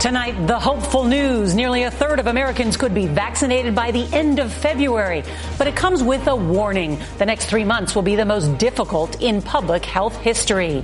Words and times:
Tonight, 0.00 0.46
the 0.46 0.60
hopeful 0.60 1.02
news. 1.02 1.56
Nearly 1.56 1.82
a 1.82 1.90
third 1.90 2.20
of 2.20 2.28
Americans 2.28 2.76
could 2.76 2.94
be 2.94 3.08
vaccinated 3.08 3.74
by 3.74 3.90
the 3.90 4.06
end 4.14 4.38
of 4.38 4.52
February. 4.52 5.24
But 5.58 5.66
it 5.66 5.74
comes 5.74 6.04
with 6.04 6.28
a 6.28 6.36
warning. 6.36 7.00
The 7.18 7.26
next 7.26 7.46
three 7.46 7.64
months 7.64 7.96
will 7.96 8.02
be 8.02 8.14
the 8.14 8.24
most 8.24 8.58
difficult 8.58 9.20
in 9.20 9.42
public 9.42 9.84
health 9.84 10.16
history. 10.18 10.82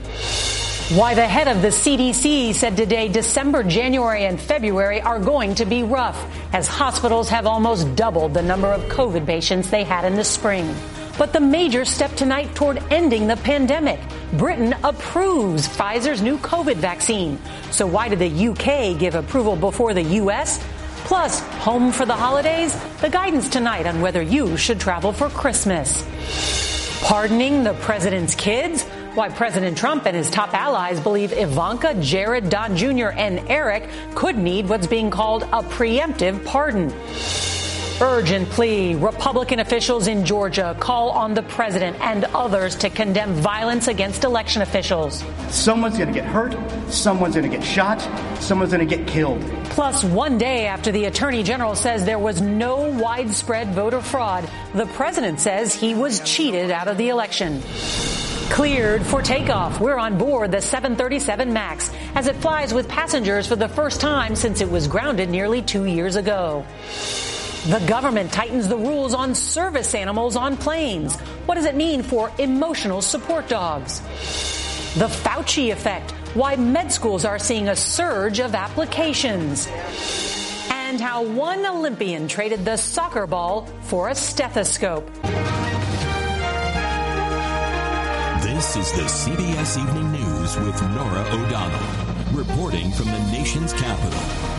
Why 0.99 1.15
the 1.15 1.29
head 1.29 1.47
of 1.47 1.63
the 1.63 1.69
CDC 1.69 2.57
said 2.57 2.77
today 2.77 3.07
December, 3.07 3.63
January, 3.63 4.25
and 4.25 4.39
February 4.41 5.01
are 5.01 5.21
going 5.21 5.55
to 5.55 5.65
be 5.65 5.85
rough 5.85 6.21
as 6.53 6.67
hospitals 6.67 7.29
have 7.29 7.47
almost 7.47 7.95
doubled 7.95 8.35
the 8.35 8.43
number 8.43 8.67
of 8.67 8.83
COVID 8.87 9.27
patients 9.27 9.71
they 9.71 9.85
had 9.85 10.05
in 10.05 10.17
the 10.17 10.25
spring. 10.25 10.75
But 11.17 11.33
the 11.33 11.41
major 11.41 11.85
step 11.85 12.15
tonight 12.17 12.55
toward 12.55 12.83
ending 12.91 13.29
the 13.29 13.37
pandemic. 13.37 14.01
Britain 14.33 14.75
approves 14.83 15.69
Pfizer's 15.69 16.21
new 16.21 16.39
COVID 16.39 16.77
vaccine. 16.77 17.39
So 17.71 17.87
why 17.87 18.09
did 18.09 18.19
the 18.19 18.49
UK 18.49 18.99
give 18.99 19.15
approval 19.15 19.55
before 19.55 19.95
the 19.95 20.03
US? 20.03 20.59
Plus, 21.05 21.41
home 21.41 21.93
for 21.93 22.05
the 22.05 22.15
holidays? 22.15 22.75
The 23.01 23.11
guidance 23.11 23.49
tonight 23.49 23.87
on 23.87 24.01
whether 24.01 24.23
you 24.23 24.57
should 24.57 24.81
travel 24.81 25.13
for 25.13 25.29
Christmas. 25.29 26.03
Pardoning 27.03 27.63
the 27.63 27.75
president's 27.75 28.35
kids? 28.35 28.83
Why 29.15 29.29
President 29.29 29.79
Trump 29.79 30.07
and 30.07 30.17
his 30.17 30.29
top 30.29 30.53
allies 30.55 30.99
believe 30.99 31.33
Ivanka, 31.33 31.95
Jared, 32.01 32.51
Don 32.51 32.77
Jr., 32.77 33.11
and 33.11 33.39
Eric 33.49 33.89
could 34.17 34.37
need 34.37 34.69
what's 34.69 34.89
being 34.89 35.11
called 35.11 35.45
a 35.45 35.63
preemptive 35.63 36.45
pardon. 36.45 36.93
Urgent 38.01 38.51
plea. 38.51 38.97
Republican 38.97 39.61
officials 39.61 40.09
in 40.09 40.25
Georgia 40.25 40.77
call 40.81 41.11
on 41.11 41.33
the 41.33 41.45
president 41.45 41.97
and 42.01 42.25
others 42.25 42.75
to 42.75 42.91
condemn 42.91 43.35
violence 43.35 43.87
against 43.87 44.25
election 44.25 44.63
officials. 44.63 45.23
Someone's 45.49 45.97
going 45.97 46.13
to 46.13 46.15
get 46.15 46.25
hurt, 46.25 46.57
someone's 46.91 47.37
going 47.37 47.49
to 47.49 47.57
get 47.57 47.65
shot, 47.65 48.01
someone's 48.41 48.73
going 48.73 48.87
to 48.87 48.97
get 48.97 49.07
killed. 49.07 49.41
Plus, 49.67 50.03
one 50.03 50.39
day 50.39 50.67
after 50.67 50.91
the 50.91 51.05
attorney 51.05 51.45
general 51.45 51.77
says 51.77 52.05
there 52.05 52.19
was 52.19 52.41
no 52.41 52.91
widespread 52.91 53.69
voter 53.75 54.01
fraud, 54.01 54.51
the 54.75 54.87
president 54.87 55.39
says 55.39 55.73
he 55.73 55.95
was 55.95 56.19
cheated 56.21 56.73
out 56.73 56.89
of 56.89 56.99
the 56.99 57.11
election. 57.11 57.63
Cleared 58.51 59.07
for 59.07 59.23
takeoff. 59.23 59.81
We're 59.81 59.99
on 59.99 60.19
board 60.19 60.51
the 60.51 60.61
737 60.61 61.53
MAX 61.53 61.93
as 62.17 62.27
it 62.27 62.37
flies 62.37 62.75
with 62.75 62.89
passengers 62.89 63.47
for 63.47 63.57
the 63.57 63.69
first 63.69 64.01
time 64.01 64.35
since 64.35 64.61
it 64.61 64.71
was 64.71 64.89
grounded 64.89 65.29
nearly 65.29 65.63
two 65.63 65.85
years 65.85 66.17
ago. 66.17 66.67
The 67.67 67.81
government 67.87 68.31
tightens 68.31 68.69
the 68.69 68.77
rules 68.77 69.15
on 69.15 69.35
service 69.35 69.95
animals 69.95 70.37
on 70.37 70.59
planes. 70.59 71.19
What 71.47 71.55
does 71.55 71.65
it 71.65 71.75
mean 71.75 72.03
for 72.03 72.31
emotional 72.39 73.01
support 73.01 73.49
dogs? 73.49 74.01
The 74.99 75.07
Fauci 75.07 75.73
effect. 75.73 76.11
Why 76.35 76.57
med 76.57 76.93
schools 76.93 77.25
are 77.25 77.39
seeing 77.39 77.69
a 77.69 77.75
surge 77.75 78.39
of 78.39 78.55
applications. 78.55 79.67
And 80.69 81.01
how 81.01 81.25
one 81.25 81.65
Olympian 81.65 82.29
traded 82.29 82.67
the 82.67 82.77
soccer 82.77 83.27
ball 83.27 83.65
for 83.85 84.11
a 84.11 84.15
stethoscope. 84.15 85.11
This 88.43 88.77
is 88.77 88.93
the 88.93 89.09
CBS 89.09 89.79
Evening 89.81 90.13
News 90.13 90.57
with 90.59 90.83
Norah 90.83 91.29
O'Donnell, 91.33 92.35
reporting 92.35 92.93
from 92.93 93.07
the 93.07 93.33
nation's 93.33 93.73
capital. 93.73 94.54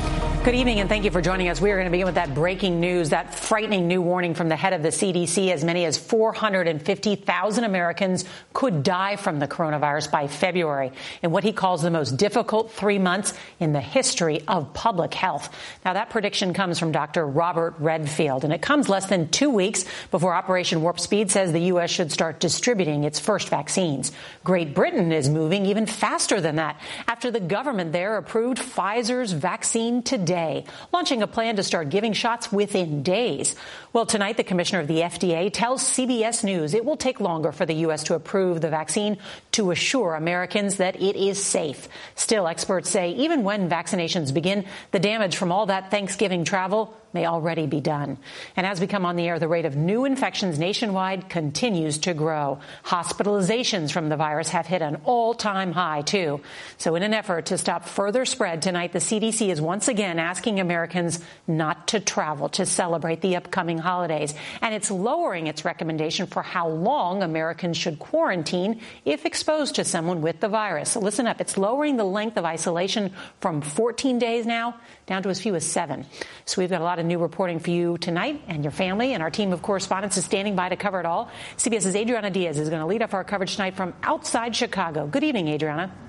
Good 0.45 0.53
evening 0.53 0.79
and 0.79 0.87
thank 0.87 1.05
you 1.05 1.09
for 1.09 1.23
joining 1.23 1.49
us. 1.49 1.59
We 1.59 1.71
are 1.71 1.75
going 1.75 1.87
to 1.87 1.91
begin 1.91 2.05
with 2.05 2.15
that 2.15 2.35
breaking 2.35 2.79
news, 2.79 3.09
that 3.09 3.33
frightening 3.33 3.87
new 3.87 3.99
warning 3.99 4.35
from 4.35 4.47
the 4.47 4.55
head 4.55 4.73
of 4.73 4.83
the 4.83 4.89
CDC. 4.89 5.51
As 5.51 5.63
many 5.63 5.85
as 5.85 5.97
450,000 5.97 7.63
Americans 7.63 8.25
could 8.53 8.83
die 8.83 9.15
from 9.15 9.39
the 9.39 9.47
coronavirus 9.47 10.11
by 10.11 10.27
February 10.27 10.91
in 11.23 11.31
what 11.31 11.43
he 11.43 11.51
calls 11.51 11.81
the 11.81 11.89
most 11.89 12.17
difficult 12.17 12.71
three 12.71 12.99
months 12.99 13.33
in 13.59 13.73
the 13.73 13.81
history 13.81 14.43
of 14.47 14.71
public 14.75 15.15
health. 15.15 15.49
Now, 15.83 15.93
that 15.93 16.11
prediction 16.11 16.53
comes 16.53 16.77
from 16.77 16.91
Dr. 16.91 17.25
Robert 17.25 17.73
Redfield, 17.79 18.43
and 18.43 18.53
it 18.53 18.61
comes 18.61 18.87
less 18.87 19.07
than 19.07 19.29
two 19.29 19.49
weeks 19.49 19.83
before 20.11 20.35
Operation 20.35 20.83
Warp 20.83 20.99
Speed 20.99 21.31
says 21.31 21.53
the 21.53 21.59
U.S. 21.61 21.89
should 21.89 22.11
start 22.11 22.39
distributing 22.39 23.03
its 23.03 23.19
first 23.19 23.49
vaccines. 23.49 24.11
Great 24.43 24.75
Britain 24.75 25.11
is 25.11 25.27
moving 25.27 25.65
even 25.65 25.87
faster 25.87 26.39
than 26.39 26.57
that 26.57 26.79
after 27.07 27.31
the 27.31 27.39
government 27.39 27.93
there 27.93 28.17
approved 28.17 28.59
Pfizer's 28.59 29.31
vaccine 29.31 30.03
today 30.03 30.34
today, 30.35 30.65
launching 30.91 31.21
a 31.21 31.27
plan 31.27 31.55
to 31.55 31.63
start 31.63 31.89
giving 31.89 32.11
shots 32.11 32.51
within 32.51 33.03
days. 33.03 33.55
Well, 33.93 34.05
tonight, 34.05 34.35
the 34.35 34.43
commissioner 34.43 34.81
of 34.81 34.87
the 34.87 34.99
FDA 34.99 35.49
tells 35.51 35.81
CBS 35.81 36.43
News 36.43 36.73
it 36.73 36.83
will 36.83 36.97
take 36.97 37.21
longer 37.21 37.53
for 37.53 37.65
the 37.65 37.75
U.S. 37.85 38.03
to 38.03 38.15
approve 38.15 38.59
the 38.59 38.69
vaccine 38.69 39.17
to 39.53 39.71
assure 39.71 40.13
Americans 40.15 40.77
that 40.77 41.01
it 41.01 41.15
is 41.15 41.41
safe. 41.41 41.87
Still, 42.15 42.47
experts 42.47 42.89
say 42.89 43.11
even 43.11 43.43
when 43.43 43.69
vaccinations 43.69 44.33
begin, 44.33 44.65
the 44.91 44.99
damage 44.99 45.37
from 45.37 45.53
all 45.53 45.67
that 45.67 45.89
Thanksgiving 45.91 46.43
travel 46.43 46.93
may 47.15 47.25
already 47.25 47.65
be 47.65 47.79
done. 47.79 48.17
And 48.57 48.67
as 48.67 48.81
we 48.81 48.87
come 48.87 49.05
on 49.05 49.15
the 49.15 49.27
air, 49.27 49.39
the 49.39 49.47
rate 49.47 49.65
of 49.65 49.75
new 49.75 50.03
infections 50.03 50.59
nationwide 50.59 51.29
continues 51.29 51.99
to 51.99 52.13
grow. 52.13 52.59
Hospitalizations 52.83 53.91
from 53.91 54.09
the 54.09 54.17
virus 54.17 54.49
have 54.49 54.67
hit 54.67 54.81
an 54.81 55.01
all 55.05 55.33
time 55.33 55.71
high, 55.71 56.01
too. 56.01 56.41
So, 56.77 56.93
in 56.95 57.03
an 57.03 57.13
effort 57.13 57.47
to 57.47 57.57
stop 57.57 57.85
further 57.85 58.25
spread 58.25 58.61
tonight, 58.61 58.91
the 58.91 58.99
CDC 58.99 59.49
is 59.49 59.61
once 59.61 59.87
again 59.87 60.19
asking 60.25 60.59
Americans 60.59 61.19
not 61.47 61.89
to 61.89 61.99
travel 61.99 62.49
to 62.49 62.65
celebrate 62.65 63.21
the 63.21 63.35
upcoming 63.35 63.77
holidays. 63.77 64.33
And 64.61 64.73
it's 64.73 64.91
lowering 64.91 65.47
its 65.47 65.63
recommendation 65.63 66.27
for 66.27 66.41
how 66.41 66.67
long 66.67 67.23
Americans 67.23 67.77
should 67.77 67.99
quarantine 67.99 68.81
if 69.05 69.25
exposed 69.25 69.75
to 69.75 69.85
someone 69.85 70.21
with 70.21 70.39
the 70.39 70.49
virus. 70.49 70.91
So 70.91 70.99
listen 70.99 71.27
up. 71.27 71.39
It's 71.39 71.57
lowering 71.57 71.97
the 71.97 72.03
length 72.03 72.37
of 72.37 72.45
isolation 72.45 73.13
from 73.39 73.61
14 73.61 74.19
days 74.19 74.45
now 74.45 74.79
down 75.05 75.23
to 75.23 75.29
as 75.29 75.39
few 75.39 75.55
as 75.55 75.65
seven. 75.65 76.05
So 76.45 76.61
we've 76.61 76.69
got 76.69 76.81
a 76.81 76.83
lot 76.83 76.99
of 76.99 77.05
new 77.05 77.19
reporting 77.19 77.59
for 77.59 77.69
you 77.69 77.97
tonight 77.99 78.41
and 78.47 78.63
your 78.63 78.71
family. 78.71 79.13
And 79.13 79.21
our 79.21 79.29
team 79.29 79.53
of 79.53 79.61
correspondents 79.61 80.17
is 80.17 80.25
standing 80.25 80.55
by 80.55 80.69
to 80.69 80.75
cover 80.75 80.99
it 80.99 81.05
all. 81.05 81.29
CBS's 81.57 81.95
Adriana 81.95 82.31
Diaz 82.31 82.57
is 82.57 82.69
going 82.69 82.81
to 82.81 82.87
lead 82.87 83.03
off 83.03 83.13
our 83.13 83.23
coverage 83.23 83.55
tonight 83.55 83.75
from 83.75 83.93
outside 84.03 84.55
Chicago. 84.55 85.05
Good 85.07 85.23
evening, 85.23 85.47
Adriana. 85.47 86.04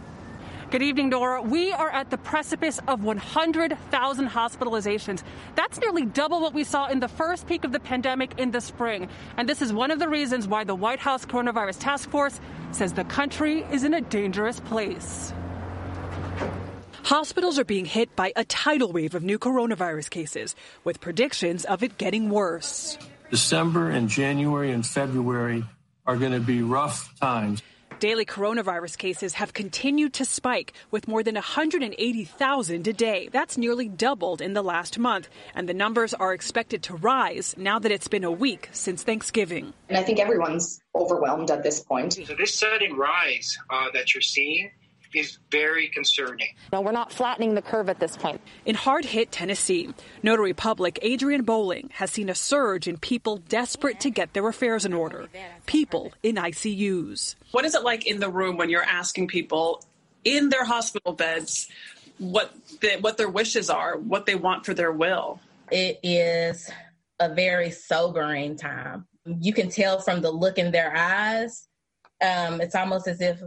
Good 0.69 0.83
evening, 0.83 1.11
Norah. 1.11 1.43
We 1.43 1.71
are 1.71 1.91
at 1.91 2.11
the 2.11 2.19
precipice 2.19 2.81
of 2.89 3.05
100,000 3.05 4.29
hospitalizations. 4.29 5.23
That's 5.55 5.79
nearly 5.81 6.05
double 6.05 6.41
what 6.41 6.55
we 6.55 6.65
saw 6.65 6.89
in 6.89 6.99
the 6.99 7.07
first 7.07 7.47
peak 7.47 7.65
of 7.65 7.71
the 7.71 7.79
pandemic 7.79 8.37
in 8.37 8.51
the 8.51 8.61
spring. 8.61 9.09
And 9.37 9.49
this 9.49 9.63
is 9.63 9.73
one 9.73 9.93
of 9.93 10.01
the 10.01 10.09
reasons 10.09 10.49
why 10.49 10.65
the 10.65 10.75
White 10.75 10.99
House 10.99 11.25
Coronavirus 11.25 11.79
Task 11.79 12.11
Force 12.11 12.41
says 12.73 12.95
the 12.95 13.05
country 13.05 13.65
is 13.71 13.85
in 13.85 13.95
a 13.95 14.01
dangerous 14.01 14.59
place. 14.59 15.33
Hospitals 17.05 17.61
are 17.61 17.65
being 17.65 17.85
hit 17.85 18.17
by 18.17 18.33
a 18.35 18.45
tidal 18.45 18.91
wave 18.91 19.15
of 19.15 19.23
new 19.23 19.39
coronavirus 19.39 20.11
cases, 20.11 20.57
with 20.83 21.01
predictions 21.01 21.65
of 21.65 21.85
it 21.85 21.97
getting 21.97 22.29
worse. 22.29 22.99
December 23.31 23.89
and 23.89 24.09
January 24.09 24.73
and 24.73 24.85
February 24.85 25.63
are 26.05 26.17
going 26.17 26.33
to 26.33 26.41
be 26.41 26.63
rough 26.63 27.17
times. 27.21 27.63
Daily 27.99 28.27
coronavirus 28.27 28.99
cases 28.99 29.35
have 29.35 29.55
continued 29.55 30.13
to 30.15 30.27
spike 30.27 30.75
with 30.91 31.09
more 31.09 31.23
than 31.23 31.35
180,000 31.35 32.87
a 32.87 32.93
day. 32.93 33.31
That's 33.33 33.57
nearly 33.57 33.89
doubled 33.89 34.43
in 34.43 34.53
the 34.53 34.63
last 34.63 34.99
month. 34.99 35.31
And 35.55 35.67
the 35.67 35.73
numbers 35.73 36.13
are 36.13 36.35
expected 36.35 36.83
to 36.85 36.95
rise 36.95 37.55
now 37.57 37.79
that 37.79 37.91
it's 37.91 38.09
been 38.09 38.25
a 38.25 38.31
week 38.31 38.69
since 38.73 39.03
Thanksgiving. 39.03 39.73
And 39.89 39.97
I 39.97 40.03
think 40.03 40.21
everyone's 40.21 40.83
overwhelmed 40.95 41.51
at 41.51 41.63
this 41.63 41.81
point. 41.81 42.13
So, 42.13 42.35
this 42.35 42.55
sudden 42.55 42.97
rise 42.97 43.57
uh, 43.71 43.87
that 43.95 44.15
you're 44.15 44.21
seeing 44.21 44.71
is 45.17 45.39
very 45.51 45.89
concerning. 45.89 46.49
No, 46.73 46.83
we're 46.83 46.93
not 46.93 47.11
flattening 47.11 47.55
the 47.55 47.63
curve 47.63 47.89
at 47.89 47.99
this 47.99 48.17
point. 48.17 48.41
In 48.67 48.75
hard 48.75 49.07
hit 49.07 49.33
Tennessee, 49.33 49.93
Notary 50.23 50.53
Public 50.53 50.99
Adrian 51.03 51.43
Bowling 51.43 51.91
has 51.95 52.11
seen 52.11 52.29
a 52.29 52.35
surge 52.35 52.87
in 52.87 52.99
people 52.99 53.39
desperate 53.39 53.99
to 54.01 54.11
get 54.11 54.35
their 54.35 54.47
affairs 54.47 54.85
in 54.85 54.93
order. 54.93 55.29
People 55.65 56.13
in 56.23 56.37
ICUs. 56.37 57.35
What 57.53 57.65
is 57.65 57.75
it 57.75 57.83
like 57.83 58.07
in 58.07 58.21
the 58.21 58.29
room 58.29 58.59
when 58.59 58.69
you're 58.69 58.83
asking 58.83 59.29
people 59.29 59.83
in 60.25 60.51
their 60.51 60.65
hospital 60.65 61.13
beds 61.13 61.69
what 62.19 62.55
they, 62.81 62.99
what 62.99 63.17
their 63.17 63.29
wishes 63.29 63.71
are, 63.71 63.97
what 63.97 64.27
they 64.27 64.35
want 64.35 64.67
for 64.67 64.75
their 64.75 64.93
will? 64.93 65.41
It 65.71 65.99
is 66.03 66.71
a 67.19 67.35
very 67.35 67.71
sobering 67.71 68.57
time. 68.57 69.07
You 69.25 69.55
can 69.55 69.71
tell 69.71 69.99
from 69.99 70.21
the 70.21 70.31
look 70.31 70.59
in 70.59 70.71
their 70.71 70.95
eyes. 70.95 71.67
Um, 72.23 72.61
it's 72.61 72.75
almost 72.75 73.09
as 73.09 73.21
if 73.21 73.41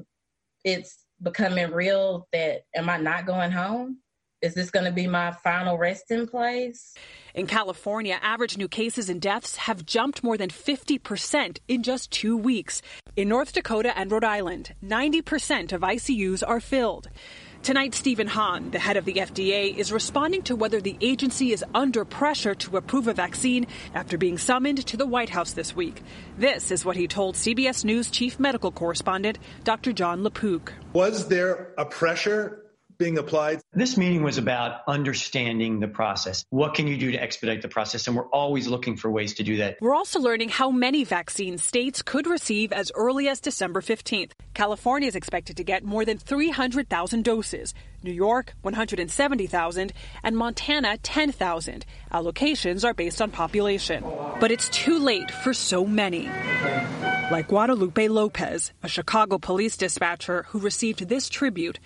it's 0.63 1.06
becoming 1.21 1.71
real 1.71 2.27
that 2.33 2.62
am 2.75 2.89
I 2.89 2.98
not 2.98 3.25
going 3.25 3.51
home? 3.51 3.98
Is 4.42 4.54
this 4.54 4.71
going 4.71 4.86
to 4.86 4.92
be 4.92 5.06
my 5.06 5.33
final 5.44 5.77
resting 5.77 6.25
place? 6.25 6.94
In 7.33 7.45
California, 7.45 8.18
average 8.21 8.57
new 8.57 8.69
cases 8.69 9.10
and 9.10 9.19
deaths 9.19 9.57
have 9.57 9.86
jumped 9.86 10.24
more 10.24 10.38
than 10.38 10.50
50% 10.50 11.60
in 11.68 11.83
just 11.83 12.10
two 12.10 12.38
weeks. 12.38 12.81
In 13.18 13.27
North 13.27 13.51
Dakota 13.51 13.98
and 13.98 14.10
Rhode 14.10 14.24
Island, 14.24 14.74
90% 14.81 15.74
of 15.74 15.81
ICUs 15.81 16.42
are 16.48 16.62
filled. 16.62 17.10
Tonight, 17.61 17.94
Stephen 17.94 18.27
Hahn, 18.27 18.71
the 18.71 18.79
head 18.79 18.95
of 18.95 19.03
the 19.03 19.15
FDA, 19.15 19.75
is 19.75 19.91
responding 19.91 20.41
to 20.44 20.56
whether 20.56 20.79
the 20.79 20.97
agency 21.01 21.51
is 21.51 21.63
under 21.75 22.06
pressure 22.06 22.56
to 22.56 22.77
approve 22.77 23.07
a 23.07 23.13
vaccine 23.13 23.67
after 23.94 24.17
being 24.17 24.38
summoned 24.38 24.85
to 24.88 24.95
the 24.95 25.06
White 25.06 25.29
House 25.29 25.51
this 25.51 25.75
week. 25.75 26.01
This 26.38 26.71
is 26.71 26.85
what 26.85 26.95
he 26.95 27.06
told 27.07 27.35
CBS 27.35 27.83
News 27.83 28.09
chief 28.09 28.39
medical 28.39 28.71
correspondent 28.71 29.39
Dr. 29.65 29.91
Jon 29.91 30.23
LaPook. 30.23 30.71
Was 30.94 31.27
there 31.27 31.73
a 31.77 31.85
pressure 31.85 32.63
being 32.99 33.17
applied. 33.17 33.61
This 33.73 33.97
meeting 33.97 34.23
was 34.23 34.37
about 34.37 34.81
understanding 34.85 35.79
the 35.79 35.87
process. 35.87 36.45
What 36.49 36.73
can 36.73 36.85
you 36.85 36.97
do 36.97 37.11
to 37.11 37.17
expedite 37.17 37.61
the 37.61 37.69
process? 37.69 38.07
And 38.07 38.15
we're 38.15 38.27
always 38.27 38.67
looking 38.67 38.97
for 38.97 39.09
ways 39.09 39.35
to 39.35 39.43
do 39.43 39.57
that. 39.57 39.77
We're 39.79 39.95
also 39.95 40.19
learning 40.19 40.49
how 40.49 40.69
many 40.69 41.05
vaccines 41.05 41.63
states 41.63 42.01
could 42.01 42.27
receive 42.27 42.73
as 42.73 42.91
early 42.93 43.29
as 43.29 43.39
December 43.39 43.81
15th. 43.81 44.33
California 44.53 45.07
is 45.07 45.15
expected 45.15 45.55
to 45.57 45.63
get 45.63 45.83
more 45.85 46.03
than 46.03 46.17
300,000 46.17 47.23
doses. 47.23 47.73
New 48.03 48.11
York, 48.11 48.53
170,000, 48.61 49.93
and 50.23 50.37
Montana, 50.37 50.97
10,000. 50.97 51.85
Allocations 52.11 52.83
are 52.83 52.93
based 52.93 53.21
on 53.21 53.31
population. 53.31 54.03
But 54.39 54.51
it's 54.51 54.67
too 54.69 54.99
late 54.99 55.31
for 55.31 55.53
so 55.53 55.85
many. 55.85 56.29
Like 57.31 57.47
Guadalupe 57.47 58.07
Lopez, 58.07 58.73
a 58.83 58.89
Chicago 58.89 59.37
police 59.37 59.77
dispatcher 59.77 60.43
who 60.49 60.59
received 60.59 61.07
this 61.07 61.29
tribute 61.29 61.79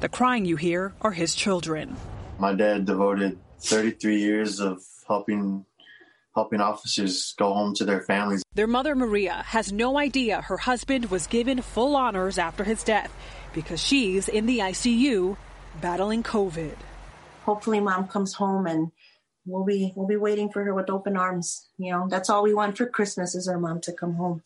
the 0.00 0.08
crying 0.10 0.44
you 0.44 0.56
hear 0.56 0.92
are 1.00 1.12
his 1.12 1.34
children. 1.34 1.96
My 2.38 2.54
dad 2.54 2.86
devoted 2.86 3.38
33 3.60 4.18
years 4.18 4.60
of 4.60 4.82
helping 5.06 5.64
helping 6.34 6.60
officers 6.60 7.34
go 7.38 7.52
home 7.52 7.74
to 7.74 7.84
their 7.84 8.00
families. 8.00 8.42
Their 8.54 8.66
mother 8.66 8.94
Maria 8.94 9.42
has 9.46 9.70
no 9.72 9.98
idea 9.98 10.40
her 10.40 10.56
husband 10.56 11.10
was 11.10 11.26
given 11.26 11.60
full 11.60 11.94
honors 11.94 12.38
after 12.38 12.64
his 12.64 12.82
death 12.82 13.14
because 13.52 13.80
she's 13.80 14.28
in 14.28 14.46
the 14.46 14.60
ICU 14.60 15.36
battling 15.80 16.22
COVID. 16.22 16.74
Hopefully 17.44 17.80
mom 17.80 18.08
comes 18.08 18.34
home 18.34 18.66
and 18.66 18.92
we'll 19.46 19.64
be 19.64 19.92
we'll 19.94 20.06
be 20.06 20.16
waiting 20.16 20.50
for 20.50 20.64
her 20.64 20.74
with 20.74 20.90
open 20.90 21.16
arms. 21.16 21.68
You 21.76 21.92
know, 21.92 22.08
that's 22.08 22.30
all 22.30 22.42
we 22.42 22.54
want 22.54 22.78
for 22.78 22.86
Christmas 22.86 23.34
is 23.34 23.48
our 23.48 23.58
mom 23.58 23.80
to 23.82 23.92
come 23.92 24.14
home. 24.14 24.42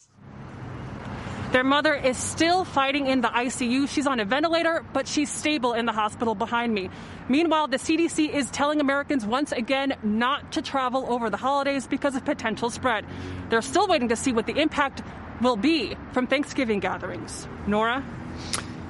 Their 1.52 1.64
mother 1.64 1.94
is 1.94 2.16
still 2.16 2.64
fighting 2.64 3.06
in 3.06 3.20
the 3.20 3.28
ICU. 3.28 3.88
She's 3.88 4.06
on 4.06 4.20
a 4.20 4.24
ventilator, 4.24 4.84
but 4.92 5.06
she's 5.06 5.30
stable 5.30 5.74
in 5.74 5.86
the 5.86 5.92
hospital 5.92 6.34
behind 6.34 6.74
me. 6.74 6.90
Meanwhile, 7.28 7.68
the 7.68 7.78
CDC 7.78 8.28
is 8.28 8.50
telling 8.50 8.80
Americans 8.80 9.24
once 9.24 9.52
again 9.52 9.94
not 10.02 10.52
to 10.52 10.62
travel 10.62 11.06
over 11.08 11.30
the 11.30 11.36
holidays 11.36 11.86
because 11.86 12.16
of 12.16 12.24
potential 12.24 12.68
spread. 12.68 13.04
They're 13.48 13.62
still 13.62 13.86
waiting 13.86 14.08
to 14.08 14.16
see 14.16 14.32
what 14.32 14.46
the 14.46 14.60
impact 14.60 15.02
will 15.40 15.56
be 15.56 15.96
from 16.12 16.26
Thanksgiving 16.26 16.80
gatherings. 16.80 17.46
Norah? 17.66 18.04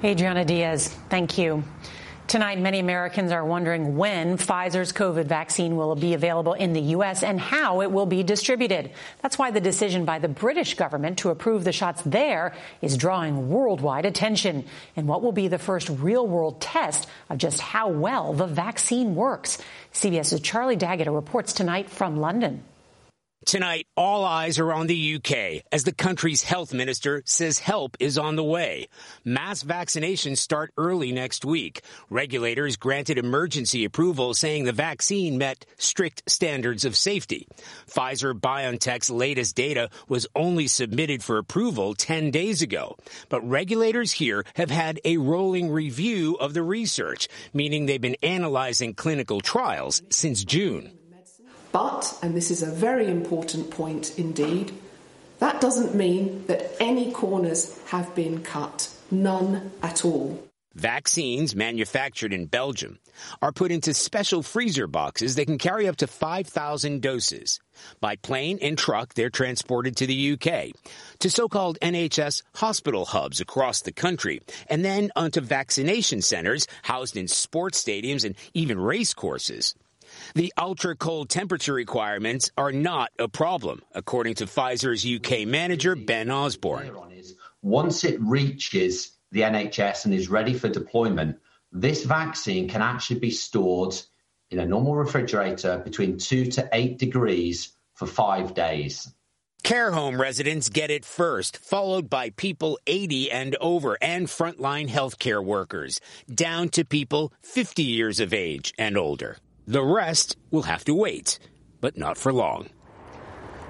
Adriana 0.02 0.44
Diaz, 0.44 0.88
thank 1.08 1.38
you. 1.38 1.62
Tonight, 2.28 2.58
many 2.58 2.80
Americans 2.80 3.30
are 3.30 3.44
wondering 3.44 3.96
when 3.96 4.36
Pfizer's 4.36 4.92
COVID 4.92 5.26
vaccine 5.26 5.76
will 5.76 5.94
be 5.94 6.12
available 6.12 6.54
in 6.54 6.72
the 6.72 6.80
U.S. 6.80 7.22
and 7.22 7.38
how 7.38 7.82
it 7.82 7.92
will 7.92 8.04
be 8.04 8.24
distributed. 8.24 8.90
That's 9.22 9.38
why 9.38 9.52
the 9.52 9.60
decision 9.60 10.04
by 10.04 10.18
the 10.18 10.26
British 10.26 10.74
government 10.74 11.18
to 11.18 11.30
approve 11.30 11.62
the 11.62 11.70
shots 11.70 12.02
there 12.04 12.56
is 12.82 12.96
drawing 12.96 13.48
worldwide 13.48 14.06
attention 14.06 14.64
and 14.96 15.06
what 15.06 15.22
will 15.22 15.30
be 15.30 15.46
the 15.46 15.58
first 15.58 15.88
real 15.88 16.26
world 16.26 16.60
test 16.60 17.06
of 17.30 17.38
just 17.38 17.60
how 17.60 17.90
well 17.90 18.32
the 18.32 18.48
vaccine 18.48 19.14
works. 19.14 19.58
CBS's 19.92 20.40
Charlie 20.40 20.74
D'Agata 20.74 21.12
reports 21.12 21.52
tonight 21.52 21.88
from 21.90 22.16
London. 22.16 22.64
Tonight, 23.44 23.86
all 23.96 24.24
eyes 24.24 24.58
are 24.58 24.72
on 24.72 24.86
the 24.86 25.14
UK 25.16 25.62
as 25.70 25.84
the 25.84 25.92
country's 25.92 26.42
health 26.42 26.72
minister 26.72 27.22
says 27.26 27.58
help 27.58 27.96
is 28.00 28.16
on 28.16 28.34
the 28.34 28.42
way. 28.42 28.88
Mass 29.24 29.62
vaccinations 29.62 30.38
start 30.38 30.72
early 30.78 31.12
next 31.12 31.44
week. 31.44 31.82
Regulators 32.08 32.76
granted 32.76 33.18
emergency 33.18 33.84
approval 33.84 34.32
saying 34.32 34.64
the 34.64 34.72
vaccine 34.72 35.36
met 35.36 35.66
strict 35.76 36.22
standards 36.26 36.86
of 36.86 36.96
safety. 36.96 37.46
Pfizer 37.86 38.32
BioNTech's 38.32 39.10
latest 39.10 39.54
data 39.54 39.90
was 40.08 40.26
only 40.34 40.66
submitted 40.66 41.22
for 41.22 41.36
approval 41.36 41.94
10 41.94 42.30
days 42.30 42.62
ago. 42.62 42.96
But 43.28 43.46
regulators 43.46 44.12
here 44.12 44.44
have 44.56 44.70
had 44.70 44.98
a 45.04 45.18
rolling 45.18 45.70
review 45.70 46.36
of 46.40 46.54
the 46.54 46.62
research, 46.62 47.28
meaning 47.52 47.84
they've 47.84 48.00
been 48.00 48.16
analyzing 48.22 48.94
clinical 48.94 49.40
trials 49.42 50.02
since 50.08 50.42
June. 50.42 50.98
But, 51.76 52.18
and 52.22 52.34
this 52.34 52.50
is 52.50 52.62
a 52.62 52.70
very 52.70 53.06
important 53.06 53.70
point 53.70 54.18
indeed, 54.18 54.72
that 55.40 55.60
doesn't 55.60 55.94
mean 55.94 56.46
that 56.46 56.72
any 56.80 57.12
corners 57.12 57.78
have 57.88 58.14
been 58.14 58.42
cut. 58.42 58.88
None 59.10 59.72
at 59.82 60.02
all. 60.02 60.42
Vaccines 60.74 61.54
manufactured 61.54 62.32
in 62.32 62.46
Belgium 62.46 62.98
are 63.42 63.52
put 63.52 63.70
into 63.70 63.92
special 63.92 64.42
freezer 64.42 64.86
boxes 64.86 65.34
that 65.34 65.44
can 65.44 65.58
carry 65.58 65.86
up 65.86 65.96
to 65.96 66.06
5,000 66.06 67.02
doses. 67.02 67.60
By 68.00 68.16
plane 68.16 68.58
and 68.62 68.78
truck, 68.78 69.12
they're 69.12 69.28
transported 69.28 69.98
to 69.98 70.06
the 70.06 70.32
UK, 70.32 70.70
to 71.18 71.28
so-called 71.28 71.76
NHS 71.82 72.42
hospital 72.54 73.04
hubs 73.04 73.42
across 73.42 73.82
the 73.82 73.92
country, 73.92 74.40
and 74.70 74.82
then 74.82 75.12
onto 75.14 75.42
vaccination 75.42 76.22
centers 76.22 76.66
housed 76.82 77.18
in 77.18 77.28
sports 77.28 77.84
stadiums 77.84 78.24
and 78.24 78.34
even 78.54 78.80
race 78.80 79.12
courses. 79.12 79.74
The 80.36 80.52
ultra 80.58 80.94
cold 80.94 81.30
temperature 81.30 81.72
requirements 81.72 82.50
are 82.58 82.70
not 82.70 83.10
a 83.18 83.26
problem, 83.26 83.80
according 83.94 84.34
to 84.34 84.44
Pfizer's 84.44 85.02
UK 85.02 85.48
manager, 85.48 85.96
Ben 85.96 86.30
Osborne. 86.30 86.94
Once 87.62 88.04
it 88.04 88.20
reaches 88.20 89.12
the 89.32 89.40
NHS 89.40 90.04
and 90.04 90.12
is 90.12 90.28
ready 90.28 90.52
for 90.52 90.68
deployment, 90.68 91.38
this 91.72 92.04
vaccine 92.04 92.68
can 92.68 92.82
actually 92.82 93.18
be 93.18 93.30
stored 93.30 93.94
in 94.50 94.58
a 94.58 94.66
normal 94.66 94.94
refrigerator 94.94 95.78
between 95.78 96.18
two 96.18 96.44
to 96.50 96.68
eight 96.70 96.98
degrees 96.98 97.72
for 97.94 98.06
five 98.06 98.52
days. 98.52 99.10
Care 99.62 99.92
home 99.92 100.20
residents 100.20 100.68
get 100.68 100.90
it 100.90 101.06
first, 101.06 101.56
followed 101.56 102.10
by 102.10 102.28
people 102.28 102.78
80 102.86 103.30
and 103.30 103.56
over 103.58 103.96
and 104.02 104.26
frontline 104.26 104.90
healthcare 104.90 105.42
workers, 105.42 105.98
down 106.30 106.68
to 106.68 106.84
people 106.84 107.32
50 107.40 107.82
years 107.82 108.20
of 108.20 108.34
age 108.34 108.74
and 108.76 108.98
older. 108.98 109.38
The 109.66 109.82
rest 109.82 110.36
will 110.50 110.62
have 110.62 110.84
to 110.84 110.94
wait, 110.94 111.38
but 111.80 111.96
not 111.96 112.16
for 112.16 112.32
long. 112.32 112.68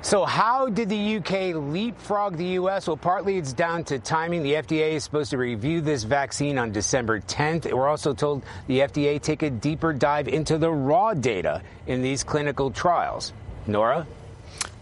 So, 0.03 0.25
how 0.25 0.69
did 0.69 0.89
the 0.89 1.17
UK 1.17 1.55
leapfrog 1.57 2.37
the 2.37 2.61
US? 2.61 2.87
Well, 2.87 2.97
partly 2.97 3.39
it's 3.39 3.53
down 3.53 3.83
to 3.85 3.99
timing. 3.99 4.43
The 4.43 4.53
FDA 4.53 4.93
is 4.93 5.05
supposed 5.05 5.31
to 5.31 5.39
review 5.39 5.81
this 5.81 6.05
vaccine 6.05 6.59
on 6.59 6.71
December 6.71 7.21
10th. 7.21 7.73
We're 7.73 7.89
also 7.89 8.15
told 8.15 8.45
the 8.67 8.81
FDA 8.81 9.21
take 9.21 9.43
a 9.43 9.51
deeper 9.51 9.93
dive 9.93 10.29
into 10.29 10.59
the 10.59 10.71
raw 10.71 11.15
data 11.15 11.63
in 11.87 12.03
these 12.03 12.23
clinical 12.23 12.71
trials. 12.71 13.33
Norah? 13.67 14.07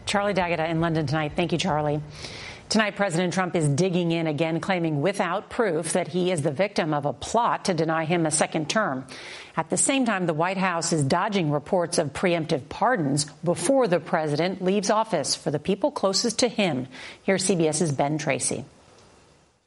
Charlie 0.04 0.34
D'Agata 0.34 0.68
in 0.68 0.80
London 0.80 1.06
tonight. 1.06 1.32
Thank 1.34 1.52
you, 1.52 1.58
Charlie. 1.58 2.02
Tonight, 2.68 2.96
President 2.96 3.32
Trump 3.32 3.54
is 3.54 3.68
digging 3.68 4.10
in 4.10 4.26
again, 4.26 4.58
claiming 4.58 5.00
without 5.00 5.48
proof 5.48 5.92
that 5.92 6.08
he 6.08 6.32
is 6.32 6.42
the 6.42 6.50
victim 6.50 6.92
of 6.92 7.06
a 7.06 7.12
plot 7.12 7.66
to 7.66 7.74
deny 7.74 8.04
him 8.04 8.26
a 8.26 8.30
second 8.30 8.68
term. 8.68 9.06
At 9.56 9.70
the 9.70 9.76
same 9.76 10.04
time, 10.06 10.26
the 10.26 10.34
White 10.34 10.56
House 10.56 10.92
is 10.92 11.04
dodging 11.04 11.50
reports 11.50 11.98
of 11.98 12.12
preemptive 12.12 12.68
pardons 12.68 13.26
before 13.44 13.86
the 13.86 14.00
president 14.00 14.62
leaves 14.62 14.90
office 14.90 15.36
for 15.36 15.50
the 15.50 15.60
people 15.60 15.92
closest 15.92 16.40
to 16.40 16.48
him. 16.48 16.88
Here's 17.22 17.44
CBS's 17.44 17.92
Ben 17.92 18.18
Tracy. 18.18 18.64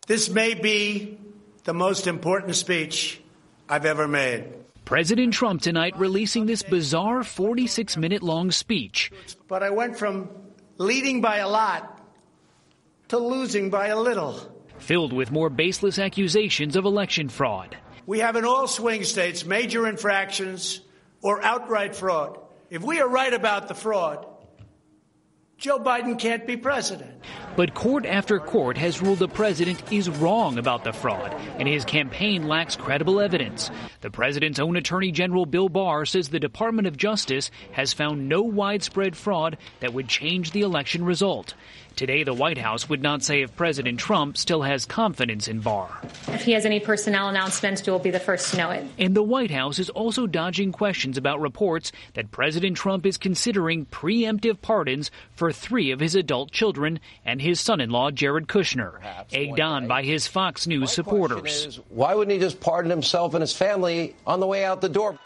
This 0.08 0.30
may 0.30 0.54
be 0.54 1.18
the 1.64 1.74
most 1.74 2.08
important 2.08 2.56
speech 2.56 3.22
I've 3.70 3.86
ever 3.86 4.08
made. 4.08 4.46
President 4.86 5.34
Trump 5.34 5.62
tonight 5.62 5.98
releasing 5.98 6.46
this 6.46 6.64
bizarre 6.64 7.24
46 7.24 7.98
minute 7.98 8.24
long 8.24 8.52
speech. 8.52 9.12
But 9.48 9.64
I 9.64 9.70
went 9.70 9.98
from 9.98 10.30
leading 10.78 11.22
by 11.22 11.38
a 11.38 11.48
lot 11.48 11.97
to 13.10 13.18
losing 13.18 13.70
by 13.70 13.88
a 13.88 14.00
little. 14.00 14.40
Filled 14.80 15.14
with 15.14 15.32
more 15.32 15.50
baseless 15.50 16.00
accusations 16.00 16.76
of 16.76 16.86
election 16.86 17.30
fraud. 17.30 17.78
We 18.06 18.20
have 18.20 18.36
in 18.36 18.46
all 18.46 18.68
swing 18.68 19.04
states 19.04 19.46
major 19.46 19.88
infractions 19.88 20.82
or 21.22 21.42
outright 21.42 21.96
fraud. 21.96 22.40
If 22.70 22.84
we 22.84 23.00
are 23.00 23.10
right 23.10 23.34
about 23.34 23.68
the 23.68 23.76
fraud, 23.76 24.26
Joe 25.58 25.80
Biden 25.80 26.20
can't 26.20 26.46
be 26.46 26.56
president. 26.56 27.12
But 27.56 27.74
court 27.74 28.06
after 28.06 28.40
court 28.40 28.78
has 28.78 29.02
ruled 29.02 29.18
the 29.18 29.28
president 29.28 29.92
is 29.92 30.08
wrong 30.08 30.60
about 30.60 30.84
the 30.84 30.94
fraud, 30.94 31.34
and 31.58 31.68
his 31.68 31.84
campaign 31.84 32.48
lacks 32.48 32.76
credible 32.76 33.20
evidence. 33.20 33.72
The 34.02 34.12
president's 34.12 34.60
own 34.60 34.76
attorney 34.76 35.12
general 35.12 35.48
Bill 35.48 35.68
Barr 35.68 36.06
says 36.06 36.30
the 36.30 36.40
Department 36.40 36.88
of 36.88 36.96
Justice 36.96 37.50
has 37.72 37.92
found 37.92 38.30
no 38.30 38.44
widespread 38.44 39.18
fraud 39.18 39.58
that 39.80 39.94
would 39.96 40.08
change 40.08 40.52
the 40.52 40.62
election 40.62 41.04
result. 41.04 41.56
Today, 41.98 42.22
the 42.22 42.34
White 42.34 42.60
House 42.60 42.88
would 42.88 43.02
not 43.02 43.24
say 43.24 43.42
if 43.42 43.56
President 43.56 44.00
Trump 44.00 44.38
still 44.38 44.62
has 44.62 44.86
confidence 44.86 45.48
in 45.48 45.62
Barr. 45.62 45.90
If 46.28 46.44
he 46.44 46.52
has 46.52 46.64
any 46.64 46.80
personnel 46.80 47.28
announcements, 47.28 47.84
we 47.84 47.92
will 47.92 47.98
be 47.98 48.12
the 48.12 48.20
first 48.20 48.52
to 48.52 48.58
know 48.58 48.70
it. 48.70 48.86
And 49.00 49.16
the 49.16 49.24
White 49.24 49.50
House 49.50 49.80
is 49.80 49.90
also 49.90 50.28
dodging 50.28 50.72
questions 50.72 51.18
about 51.18 51.42
reports 51.42 51.92
that 52.14 52.30
President 52.30 52.78
Trump 52.78 53.08
is 53.08 53.18
considering 53.18 53.88
preemptive 53.88 54.62
pardons 54.62 55.10
for 55.34 55.52
three 55.52 55.90
of 55.90 56.00
his 56.00 56.14
adult 56.14 56.52
children 56.52 57.00
and 57.26 57.42
his 57.42 57.60
son 57.60 57.82
in 57.82 57.90
law, 57.90 58.12
Jared 58.12 58.46
Kushner, 58.46 59.00
egged 59.34 59.60
on 59.60 59.88
by 59.88 60.04
his 60.04 60.28
Fox 60.28 60.68
News 60.68 60.92
supporters. 60.92 61.66
Is, 61.66 61.80
why 61.90 62.14
wouldn't 62.14 62.32
he 62.32 62.40
just 62.40 62.60
pardon 62.60 62.92
himself 62.92 63.34
and 63.34 63.42
his 63.42 63.54
family 63.54 64.16
on 64.28 64.40
the 64.40 64.46
way 64.46 64.64
out 64.64 64.82
the 64.82 64.90
door? 64.90 65.18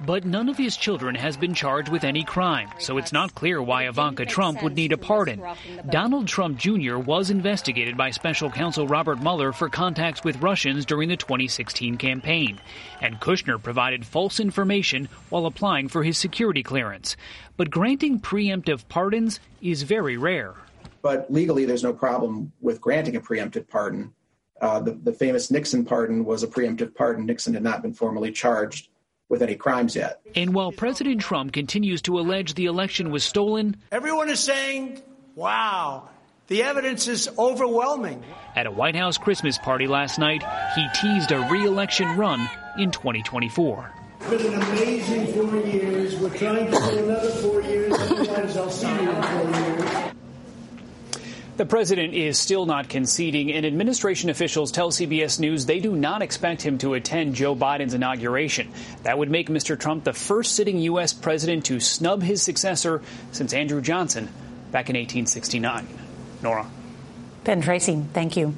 But 0.00 0.24
none 0.24 0.48
of 0.48 0.56
his 0.56 0.76
children 0.76 1.16
has 1.16 1.36
been 1.36 1.54
charged 1.54 1.88
with 1.88 2.04
any 2.04 2.22
crime, 2.22 2.70
so 2.78 2.98
it's 2.98 3.12
not 3.12 3.34
clear 3.34 3.60
why 3.60 3.88
Ivanka 3.88 4.26
Trump 4.26 4.62
would 4.62 4.76
need 4.76 4.92
a 4.92 4.96
pardon. 4.96 5.42
Donald 5.90 6.28
Trump 6.28 6.56
Jr. 6.56 6.98
was 6.98 7.30
investigated 7.30 7.96
by 7.96 8.12
special 8.12 8.48
counsel 8.48 8.86
Robert 8.86 9.20
Mueller 9.20 9.52
for 9.52 9.68
contacts 9.68 10.22
with 10.22 10.40
Russians 10.40 10.86
during 10.86 11.08
the 11.08 11.16
2016 11.16 11.96
campaign, 11.96 12.60
and 13.00 13.20
Kushner 13.20 13.60
provided 13.60 14.06
false 14.06 14.38
information 14.38 15.08
while 15.30 15.46
applying 15.46 15.88
for 15.88 16.04
his 16.04 16.16
security 16.16 16.62
clearance. 16.62 17.16
But 17.56 17.70
granting 17.70 18.20
preemptive 18.20 18.86
pardons 18.88 19.40
is 19.60 19.82
very 19.82 20.16
rare. 20.16 20.54
But 21.02 21.28
legally, 21.28 21.64
there's 21.64 21.82
no 21.82 21.92
problem 21.92 22.52
with 22.60 22.80
granting 22.80 23.16
a 23.16 23.20
preemptive 23.20 23.68
pardon. 23.68 24.14
Uh, 24.60 24.78
the, 24.80 24.92
the 24.92 25.12
famous 25.12 25.50
Nixon 25.50 25.84
pardon 25.84 26.24
was 26.24 26.44
a 26.44 26.46
preemptive 26.48 26.94
pardon. 26.94 27.26
Nixon 27.26 27.54
had 27.54 27.64
not 27.64 27.82
been 27.82 27.94
formally 27.94 28.30
charged 28.30 28.90
with 29.28 29.42
any 29.42 29.54
crimes 29.54 29.94
yet. 29.96 30.20
And 30.34 30.54
while 30.54 30.72
President 30.72 31.20
Trump 31.20 31.52
continues 31.52 32.02
to 32.02 32.18
allege 32.18 32.54
the 32.54 32.66
election 32.66 33.10
was 33.10 33.24
stolen, 33.24 33.76
everyone 33.92 34.28
is 34.28 34.40
saying, 34.40 35.02
wow, 35.34 36.08
the 36.46 36.62
evidence 36.62 37.08
is 37.08 37.28
overwhelming. 37.38 38.22
At 38.56 38.66
a 38.66 38.70
White 38.70 38.96
House 38.96 39.18
Christmas 39.18 39.58
party 39.58 39.86
last 39.86 40.18
night, 40.18 40.42
he 40.74 40.86
teased 40.94 41.30
a 41.32 41.46
re-election 41.50 42.16
run 42.16 42.48
in 42.78 42.90
2024. 42.90 43.92
It's 44.20 44.42
been 44.42 44.54
an 44.54 44.62
amazing 44.62 45.26
four 45.34 45.56
years. 45.58 46.16
We're 46.16 46.36
trying 46.36 46.66
to 46.66 46.72
do 46.72 47.04
another 47.04 47.30
four 47.30 47.62
years. 47.62 47.92
Otherwise, 47.92 48.56
I'll 48.56 48.70
see 48.70 48.90
you 48.90 49.10
in 49.10 49.22
four 49.22 49.60
years. 49.60 50.12
The 51.58 51.66
president 51.66 52.14
is 52.14 52.38
still 52.38 52.66
not 52.66 52.88
conceding, 52.88 53.52
and 53.52 53.66
administration 53.66 54.30
officials 54.30 54.70
tell 54.70 54.92
CBS 54.92 55.40
News 55.40 55.66
they 55.66 55.80
do 55.80 55.90
not 55.90 56.22
expect 56.22 56.62
him 56.62 56.78
to 56.78 56.94
attend 56.94 57.34
Joe 57.34 57.56
Biden's 57.56 57.94
inauguration. 57.94 58.70
That 59.02 59.18
would 59.18 59.28
make 59.28 59.48
Mr. 59.48 59.76
Trump 59.76 60.04
the 60.04 60.12
first 60.12 60.54
sitting 60.54 60.78
U.S. 60.78 61.12
president 61.12 61.64
to 61.64 61.80
snub 61.80 62.22
his 62.22 62.42
successor 62.42 63.02
since 63.32 63.52
Andrew 63.52 63.80
Johnson 63.80 64.26
back 64.70 64.88
in 64.88 64.94
1869. 64.94 65.88
Norah. 66.44 66.70
Ben 67.42 67.60
Tracy, 67.60 68.04
thank 68.12 68.36
you. 68.36 68.54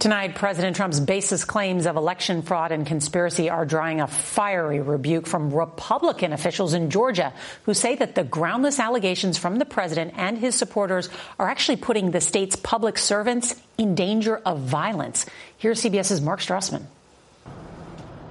Tonight, 0.00 0.34
President 0.34 0.76
Trump's 0.76 0.98
baseless 0.98 1.44
claims 1.44 1.84
of 1.84 1.96
election 1.96 2.40
fraud 2.40 2.72
and 2.72 2.86
conspiracy 2.86 3.50
are 3.50 3.66
drawing 3.66 4.00
a 4.00 4.06
fiery 4.06 4.80
rebuke 4.80 5.26
from 5.26 5.52
Republican 5.52 6.32
officials 6.32 6.72
in 6.72 6.88
Georgia 6.88 7.34
who 7.64 7.74
say 7.74 7.96
that 7.96 8.14
the 8.14 8.24
groundless 8.24 8.80
allegations 8.80 9.36
from 9.36 9.56
the 9.56 9.66
president 9.66 10.14
and 10.16 10.38
his 10.38 10.54
supporters 10.54 11.10
are 11.38 11.50
actually 11.50 11.76
putting 11.76 12.12
the 12.12 12.20
state's 12.22 12.56
public 12.56 12.96
servants 12.96 13.54
in 13.76 13.94
danger 13.94 14.38
of 14.38 14.60
violence. 14.60 15.26
Here's 15.58 15.82
CBS's 15.82 16.22
Mark 16.22 16.40
Strassmann. 16.40 16.86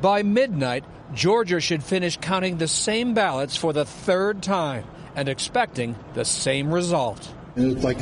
By 0.01 0.23
midnight, 0.23 0.85
Georgia 1.13 1.59
should 1.59 1.83
finish 1.83 2.17
counting 2.17 2.57
the 2.57 2.67
same 2.67 3.13
ballots 3.13 3.55
for 3.55 3.73
the 3.73 3.85
third 3.85 4.41
time 4.41 4.85
and 5.15 5.29
expecting 5.29 5.95
the 6.15 6.25
same 6.25 6.73
result. 6.73 7.31
It 7.55 7.61
looks 7.61 7.83
like 7.83 7.99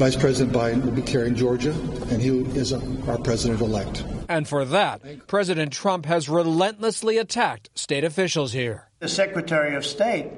Vice 0.00 0.16
President 0.16 0.56
Biden 0.56 0.82
will 0.82 0.92
be 0.92 1.02
carrying 1.02 1.34
Georgia, 1.34 1.72
and 2.08 2.22
he 2.22 2.30
is 2.58 2.72
our 2.72 3.18
president 3.18 3.60
elect. 3.60 4.02
And 4.30 4.48
for 4.48 4.64
that, 4.64 5.26
President 5.26 5.74
Trump 5.74 6.06
has 6.06 6.26
relentlessly 6.26 7.18
attacked 7.18 7.68
state 7.74 8.02
officials 8.02 8.50
here. 8.54 8.88
The 9.00 9.10
Secretary 9.10 9.76
of 9.76 9.84
State, 9.84 10.30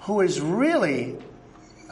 who 0.00 0.22
is 0.22 0.40
really, 0.40 1.18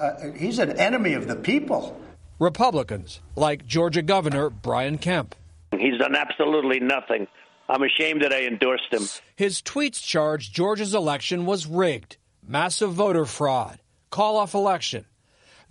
uh, 0.00 0.30
he's 0.34 0.58
an 0.58 0.78
enemy 0.78 1.12
of 1.12 1.28
the 1.28 1.36
people. 1.36 2.00
Republicans, 2.38 3.20
like 3.36 3.66
Georgia 3.66 4.00
Governor 4.00 4.48
Brian 4.48 4.96
Kemp. 4.96 5.34
He's 5.72 5.98
done 5.98 6.16
absolutely 6.16 6.80
nothing. 6.80 7.26
I'm 7.68 7.82
ashamed 7.82 8.22
that 8.22 8.32
I 8.32 8.46
endorsed 8.46 8.90
him. 8.90 9.06
His 9.36 9.60
tweets 9.60 10.02
charged 10.02 10.54
Georgia's 10.54 10.94
election 10.94 11.44
was 11.44 11.66
rigged, 11.66 12.16
massive 12.48 12.94
voter 12.94 13.26
fraud, 13.26 13.80
call 14.08 14.38
off 14.38 14.54
election. 14.54 15.04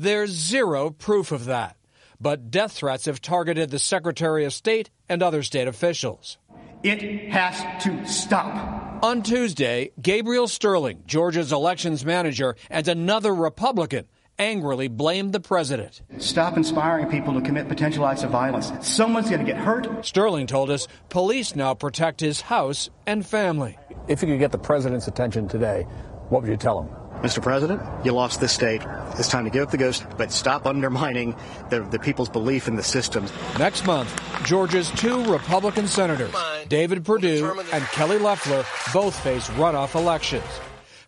There's 0.01 0.31
zero 0.31 0.89
proof 0.89 1.31
of 1.31 1.46
that. 1.46 1.77
But 2.20 2.50
death 2.50 2.72
threats 2.72 3.05
have 3.05 3.22
targeted 3.22 3.70
the 3.70 3.77
Secretary 3.77 4.46
of 4.46 4.53
State 4.53 4.89
and 5.08 5.22
other 5.22 5.43
state 5.43 5.67
officials. 5.67 6.39
It 6.81 7.29
has 7.29 7.84
to 7.84 8.03
stop. 8.08 9.03
On 9.03 9.22
Tuesday, 9.22 9.91
Gabriel 10.01 10.48
Sterling, 10.48 11.03
Georgia's 11.05 11.51
elections 11.51 12.03
manager, 12.03 12.55
and 12.72 12.88
another 12.88 13.36
Republican 13.36 14.08
angrily 14.39 14.88
blamed 14.88 15.34
the 15.34 15.39
president. 15.39 16.01
Stop 16.17 16.58
inspiring 16.58 17.08
people 17.12 17.36
to 17.36 17.41
commit 17.41 17.67
potential 17.67 18.08
acts 18.08 18.24
of 18.24 18.31
violence. 18.31 18.72
Someone's 18.81 19.29
going 19.29 19.46
to 19.46 19.51
get 19.51 19.62
hurt. 19.62 20.03
Sterling 20.03 20.48
told 20.48 20.72
us 20.72 20.88
police 21.10 21.55
now 21.55 21.75
protect 21.75 22.22
his 22.22 22.41
house 22.41 22.89
and 23.05 23.24
family. 23.24 23.77
If 24.08 24.24
you 24.24 24.29
could 24.29 24.39
get 24.39 24.51
the 24.51 24.58
president's 24.58 25.08
attention 25.08 25.48
today, 25.48 25.84
what 26.29 26.41
would 26.41 26.50
you 26.50 26.58
tell 26.58 26.81
him? 26.81 27.00
Mr. 27.22 27.40
President, 27.40 27.80
you 28.04 28.12
lost 28.12 28.42
this 28.42 28.51
state. 28.51 28.82
It's 29.20 29.28
time 29.28 29.46
to 29.46 29.51
give 29.51 29.63
up 29.63 29.72
the 29.72 29.78
ghost, 29.78 30.06
but 30.18 30.32
stop 30.32 30.66
undermining 30.66 31.36
the, 31.70 31.82
the 31.82 32.00
people's 32.00 32.30
belief 32.30 32.68
in 32.68 32.75
the 32.75 32.84
system. 32.84 33.28
Next 33.60 33.86
month, 33.86 34.10
Georgia's 34.44 34.90
two 34.92 35.24
Republican 35.32 35.88
senators, 35.88 36.34
David 36.68 37.06
Perdue 37.06 37.63
and 37.72 37.84
Kelly 37.86 38.18
Loeffler, 38.18 38.66
both 38.92 39.20
face 39.20 39.48
runoff 39.51 39.94
elections. 39.94 40.44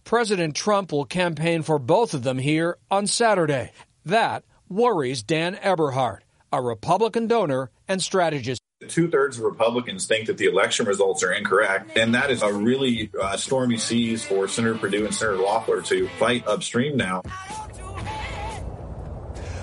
President 0.03 0.55
Trump 0.55 0.91
will 0.91 1.05
campaign 1.05 1.63
for 1.63 1.79
both 1.79 2.13
of 2.13 2.21
them 2.23 2.37
here 2.37 2.77
on 2.91 3.07
Saturday. 3.07 3.71
That 4.05 4.43
worries 4.69 5.23
Dan 5.23 5.55
Eberhart, 5.55 6.19
a 6.51 6.61
Republican 6.61 7.25
donor 7.25 7.71
and 7.87 8.01
strategist. 8.03 8.62
Two 8.93 9.09
thirds 9.09 9.39
of 9.39 9.43
Republicans 9.43 10.05
think 10.05 10.27
that 10.27 10.37
the 10.37 10.45
election 10.45 10.85
results 10.85 11.23
are 11.23 11.33
incorrect. 11.33 11.97
And 11.97 12.13
that 12.13 12.29
is 12.29 12.43
a 12.43 12.53
really 12.53 13.09
uh, 13.19 13.35
stormy 13.37 13.77
seas 13.77 14.23
for 14.23 14.47
Senator 14.47 14.77
Perdue 14.77 15.05
and 15.05 15.13
Senator 15.13 15.37
Loeffler 15.37 15.81
to 15.81 16.07
fight 16.19 16.45
upstream 16.47 16.95
now. 16.95 17.23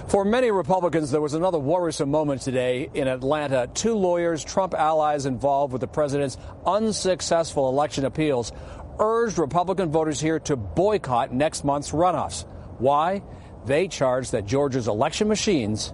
For 0.08 0.24
many 0.24 0.50
Republicans, 0.50 1.12
there 1.12 1.20
was 1.20 1.34
another 1.34 1.60
worrisome 1.60 2.10
moment 2.10 2.42
today 2.42 2.90
in 2.92 3.06
Atlanta. 3.06 3.70
Two 3.72 3.94
lawyers, 3.94 4.42
Trump 4.42 4.74
allies 4.74 5.24
involved 5.24 5.72
with 5.72 5.80
the 5.80 5.86
president's 5.86 6.36
unsuccessful 6.66 7.68
election 7.68 8.04
appeals, 8.04 8.50
urged 8.98 9.38
Republican 9.38 9.92
voters 9.92 10.20
here 10.20 10.40
to 10.40 10.56
boycott 10.56 11.32
next 11.32 11.62
month's 11.62 11.92
runoffs. 11.92 12.44
Why? 12.78 13.22
They 13.66 13.86
charge 13.86 14.32
that 14.32 14.46
Georgia's 14.46 14.88
election 14.88 15.28
machines 15.28 15.92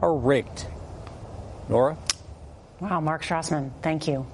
are 0.00 0.16
rigged. 0.16 0.64
Norah? 1.68 1.98
Wow, 2.80 3.00
Mark 3.00 3.22
Strassmann, 3.22 3.70
thank 3.82 4.06
you. 4.06 4.26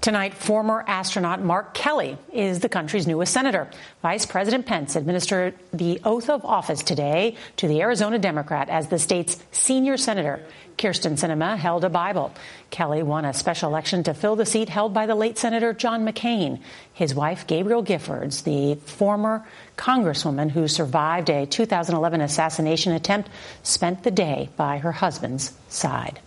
Tonight, 0.00 0.34
former 0.34 0.84
astronaut 0.86 1.42
Mark 1.42 1.74
Kelly 1.74 2.16
is 2.32 2.60
the 2.60 2.68
country's 2.68 3.08
newest 3.08 3.32
senator. 3.32 3.68
Vice 4.02 4.24
President 4.24 4.64
Pence 4.64 4.94
administered 4.94 5.54
the 5.72 6.00
oath 6.04 6.30
of 6.30 6.44
office 6.44 6.84
today 6.84 7.34
to 7.56 7.66
the 7.66 7.80
Arizona 7.80 8.16
Democrat 8.20 8.68
as 8.68 8.86
the 8.86 9.00
state's 9.00 9.36
senior 9.50 9.96
senator. 9.96 10.44
Kyrsten 10.78 11.14
Sinema 11.14 11.56
held 11.56 11.82
a 11.82 11.88
Bible. 11.88 12.32
Kelly 12.70 13.02
won 13.02 13.24
a 13.24 13.32
special 13.32 13.68
election 13.68 14.04
to 14.04 14.14
fill 14.14 14.36
the 14.36 14.46
seat 14.46 14.68
held 14.68 14.94
by 14.94 15.06
the 15.06 15.16
late 15.16 15.38
Senator 15.38 15.72
John 15.72 16.06
McCain. 16.06 16.60
His 16.92 17.12
wife, 17.12 17.48
Gabrielle 17.48 17.84
Giffords, 17.84 18.44
the 18.44 18.80
former 18.88 19.44
congresswoman 19.76 20.52
who 20.52 20.68
survived 20.68 21.30
a 21.30 21.46
2011 21.46 22.20
assassination 22.20 22.92
attempt, 22.92 23.28
spent 23.64 24.04
the 24.04 24.12
day 24.12 24.50
by 24.56 24.78
her 24.78 24.92
husband's 24.92 25.52
side. 25.68 26.20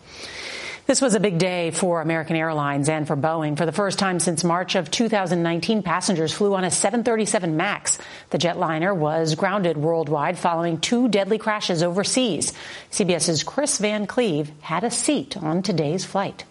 This 0.89 1.01
was 1.01 1.13
a 1.13 1.19
big 1.19 1.38
day 1.38 1.69
for 1.69 2.01
American 2.01 2.36
Airlines 2.36 2.89
and 2.89 3.05
for 3.05 3.15
Boeing. 3.15 3.55
For 3.55 3.67
the 3.67 3.72
first 3.72 4.00
time 4.00 4.19
since 4.19 4.43
March 4.43 4.74
of 4.74 4.89
2019, 4.89 5.84
passengers 5.84 6.34
flew 6.34 6.55
on 6.55 6.63
a 6.63 6.72
737 6.72 7.55
MAX. 7.55 8.00
The 8.31 8.39
jetliner 8.39 8.98
was 8.98 9.36
grounded 9.36 9.77
worldwide 9.77 10.39
following 10.39 10.79
two 10.79 11.08
deadly 11.08 11.38
crashes 11.38 11.84
overseas. 11.84 12.53
CBS's 12.89 13.43
Chris 13.43 13.77
Van 13.77 14.08
Cleave 14.08 14.51
had 14.62 14.84
a 14.84 14.89
seat 14.89 15.38
on 15.38 15.62
today's 15.62 16.05
flight. 16.05 16.43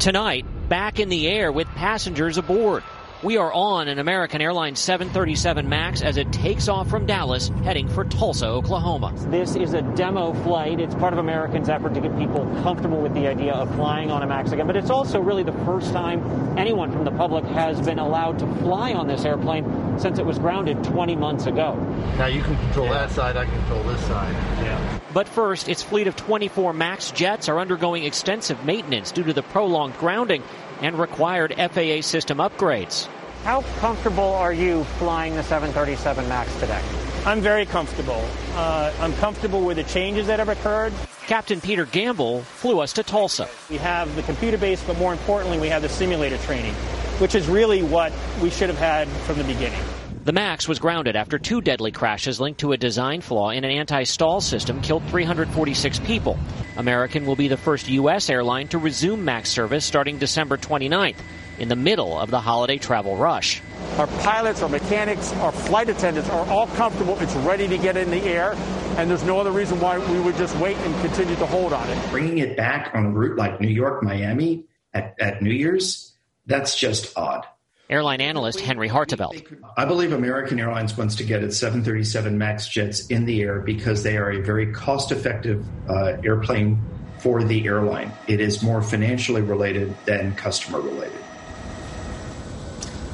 Tonight, 0.00 0.44
back 0.68 0.98
in 0.98 1.10
the 1.10 1.28
air 1.28 1.52
with 1.52 1.68
passengers 1.68 2.38
aboard. 2.38 2.82
We 3.22 3.36
are 3.36 3.52
on 3.52 3.86
an 3.86 4.00
American 4.00 4.40
Airlines 4.40 4.80
737 4.80 5.68
MAX 5.68 6.02
as 6.02 6.16
it 6.16 6.32
takes 6.32 6.66
off 6.66 6.90
from 6.90 7.06
Dallas, 7.06 7.52
heading 7.62 7.86
for 7.86 8.04
Tulsa, 8.04 8.46
Oklahoma. 8.46 9.12
This 9.28 9.54
is 9.54 9.74
a 9.74 9.82
demo 9.82 10.32
flight. 10.42 10.80
It's 10.80 10.96
part 10.96 11.12
of 11.12 11.20
Americans' 11.20 11.68
effort 11.68 11.94
to 11.94 12.00
get 12.00 12.18
people 12.18 12.44
comfortable 12.64 13.00
with 13.00 13.14
the 13.14 13.28
idea 13.28 13.52
of 13.52 13.72
flying 13.76 14.10
on 14.10 14.24
a 14.24 14.26
MAX 14.26 14.50
again. 14.50 14.66
But 14.66 14.74
it's 14.74 14.90
also 14.90 15.20
really 15.20 15.44
the 15.44 15.52
first 15.64 15.92
time 15.92 16.58
anyone 16.58 16.90
from 16.90 17.04
the 17.04 17.12
public 17.12 17.44
has 17.44 17.80
been 17.80 18.00
allowed 18.00 18.40
to 18.40 18.54
fly 18.56 18.92
on 18.92 19.06
this 19.06 19.24
airplane 19.24 20.00
since 20.00 20.18
it 20.18 20.26
was 20.26 20.40
grounded 20.40 20.82
20 20.82 21.14
months 21.14 21.46
ago. 21.46 21.76
Now 22.18 22.26
you 22.26 22.42
can 22.42 22.56
control 22.56 22.86
yeah. 22.86 23.06
that 23.06 23.12
side, 23.12 23.36
I 23.36 23.44
can 23.44 23.54
control 23.54 23.84
this 23.84 24.04
side. 24.06 24.34
Yeah. 24.64 24.98
But 25.14 25.28
first, 25.28 25.68
its 25.68 25.80
fleet 25.80 26.08
of 26.08 26.16
24 26.16 26.72
MAX 26.72 27.12
jets 27.12 27.48
are 27.48 27.60
undergoing 27.60 28.02
extensive 28.02 28.64
maintenance 28.64 29.12
due 29.12 29.22
to 29.22 29.32
the 29.32 29.42
prolonged 29.42 29.96
grounding 29.98 30.42
and 30.82 30.98
required 30.98 31.54
FAA 31.56 32.02
system 32.02 32.38
upgrades. 32.38 33.06
How 33.44 33.62
comfortable 33.80 34.34
are 34.34 34.52
you 34.52 34.84
flying 34.98 35.34
the 35.34 35.42
737 35.42 36.28
MAX 36.28 36.54
today? 36.60 36.80
I'm 37.24 37.40
very 37.40 37.66
comfortable. 37.66 38.24
Uh, 38.54 38.92
I'm 39.00 39.14
comfortable 39.14 39.64
with 39.64 39.78
the 39.78 39.84
changes 39.84 40.26
that 40.26 40.38
have 40.38 40.48
occurred. 40.48 40.92
Captain 41.26 41.60
Peter 41.60 41.86
Gamble 41.86 42.42
flew 42.42 42.80
us 42.80 42.92
to 42.94 43.02
Tulsa. 43.02 43.48
We 43.70 43.78
have 43.78 44.14
the 44.16 44.22
computer 44.22 44.58
base, 44.58 44.82
but 44.82 44.98
more 44.98 45.12
importantly, 45.12 45.58
we 45.58 45.68
have 45.68 45.82
the 45.82 45.88
simulator 45.88 46.36
training, 46.38 46.74
which 47.18 47.34
is 47.34 47.48
really 47.48 47.82
what 47.82 48.12
we 48.42 48.50
should 48.50 48.68
have 48.68 48.78
had 48.78 49.08
from 49.08 49.38
the 49.38 49.44
beginning. 49.44 49.80
The 50.24 50.32
MAX 50.32 50.68
was 50.68 50.78
grounded 50.78 51.16
after 51.16 51.36
two 51.36 51.60
deadly 51.60 51.90
crashes 51.90 52.38
linked 52.38 52.60
to 52.60 52.70
a 52.70 52.76
design 52.76 53.22
flaw 53.22 53.50
in 53.50 53.64
an 53.64 53.72
anti 53.72 54.04
stall 54.04 54.40
system 54.40 54.80
killed 54.80 55.02
346 55.08 55.98
people. 55.98 56.38
American 56.76 57.26
will 57.26 57.34
be 57.34 57.48
the 57.48 57.56
first 57.56 57.88
U.S. 57.88 58.30
airline 58.30 58.68
to 58.68 58.78
resume 58.78 59.24
MAX 59.24 59.50
service 59.50 59.84
starting 59.84 60.18
December 60.18 60.56
29th 60.56 61.16
in 61.58 61.66
the 61.66 61.74
middle 61.74 62.16
of 62.16 62.30
the 62.30 62.40
holiday 62.40 62.78
travel 62.78 63.16
rush. 63.16 63.60
Our 63.98 64.06
pilots, 64.06 64.62
our 64.62 64.68
mechanics, 64.68 65.32
our 65.34 65.50
flight 65.50 65.88
attendants 65.88 66.30
are 66.30 66.46
all 66.46 66.68
comfortable. 66.68 67.18
It's 67.18 67.34
ready 67.34 67.66
to 67.66 67.76
get 67.76 67.96
in 67.96 68.08
the 68.12 68.22
air, 68.22 68.52
and 68.96 69.10
there's 69.10 69.24
no 69.24 69.40
other 69.40 69.50
reason 69.50 69.80
why 69.80 69.98
we 69.98 70.20
would 70.20 70.36
just 70.36 70.56
wait 70.58 70.76
and 70.76 71.00
continue 71.04 71.34
to 71.34 71.46
hold 71.46 71.72
on 71.72 71.90
it. 71.90 72.10
Bringing 72.10 72.38
it 72.38 72.56
back 72.56 72.94
on 72.94 73.06
a 73.06 73.10
route 73.10 73.36
like 73.36 73.60
New 73.60 73.66
York, 73.66 74.04
Miami 74.04 74.66
at, 74.94 75.16
at 75.18 75.42
New 75.42 75.50
Year's, 75.50 76.12
that's 76.46 76.78
just 76.78 77.18
odd. 77.18 77.44
Airline 77.92 78.22
analyst 78.22 78.58
Henry 78.60 78.88
Harteveldt. 78.88 79.44
I 79.76 79.84
believe 79.84 80.14
American 80.14 80.58
Airlines 80.58 80.96
wants 80.96 81.16
to 81.16 81.24
get 81.24 81.44
its 81.44 81.58
737 81.58 82.38
MAX 82.38 82.66
jets 82.66 83.06
in 83.08 83.26
the 83.26 83.42
air 83.42 83.60
because 83.60 84.02
they 84.02 84.16
are 84.16 84.30
a 84.30 84.40
very 84.40 84.72
cost 84.72 85.12
effective 85.12 85.62
uh, 85.90 86.16
airplane 86.24 86.80
for 87.18 87.44
the 87.44 87.66
airline. 87.66 88.10
It 88.26 88.40
is 88.40 88.62
more 88.62 88.80
financially 88.80 89.42
related 89.42 89.94
than 90.06 90.34
customer 90.34 90.80
related. 90.80 91.21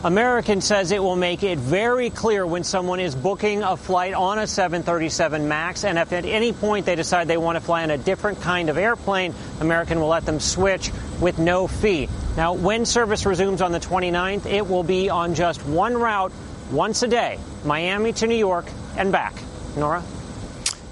American 0.05 0.61
says 0.61 0.93
it 0.93 1.03
will 1.03 1.17
make 1.17 1.43
it 1.43 1.59
very 1.59 2.09
clear 2.09 2.47
when 2.47 2.63
someone 2.63 3.01
is 3.01 3.17
booking 3.17 3.65
a 3.65 3.77
flight 3.77 4.15
on 4.15 4.39
a 4.39 4.47
737 4.47 5.49
MAX, 5.49 5.83
and 5.83 5.99
if 5.99 6.13
at 6.13 6.25
any 6.25 6.53
point 6.53 6.87
they 6.87 6.95
decide 6.95 7.27
they 7.27 7.37
want 7.37 7.57
to 7.57 7.61
fly 7.61 7.83
on 7.83 7.91
a 7.91 7.99
different 7.99 8.41
kind 8.41 8.71
of 8.71 8.79
airplane, 8.79 9.35
American 9.61 9.99
will 9.99 10.07
let 10.07 10.25
them 10.25 10.39
switch 10.39 10.93
with 11.21 11.41
no 11.41 11.67
fee. 11.67 12.09
Now, 12.37 12.53
when 12.53 12.87
service 12.87 13.27
resumes 13.27 13.61
on 13.61 13.73
the 13.73 13.81
29th, 13.81 14.47
it 14.47 14.69
will 14.69 14.85
be 14.85 15.11
on 15.11 15.35
just 15.35 15.67
one 15.67 15.99
route 15.99 16.31
once 16.71 17.03
a 17.03 17.09
day, 17.09 17.41
Miami 17.65 18.13
to 18.13 18.29
New 18.29 18.37
York 18.37 18.67
and 18.97 19.11
back. 19.11 19.35
Norah? 19.77 20.05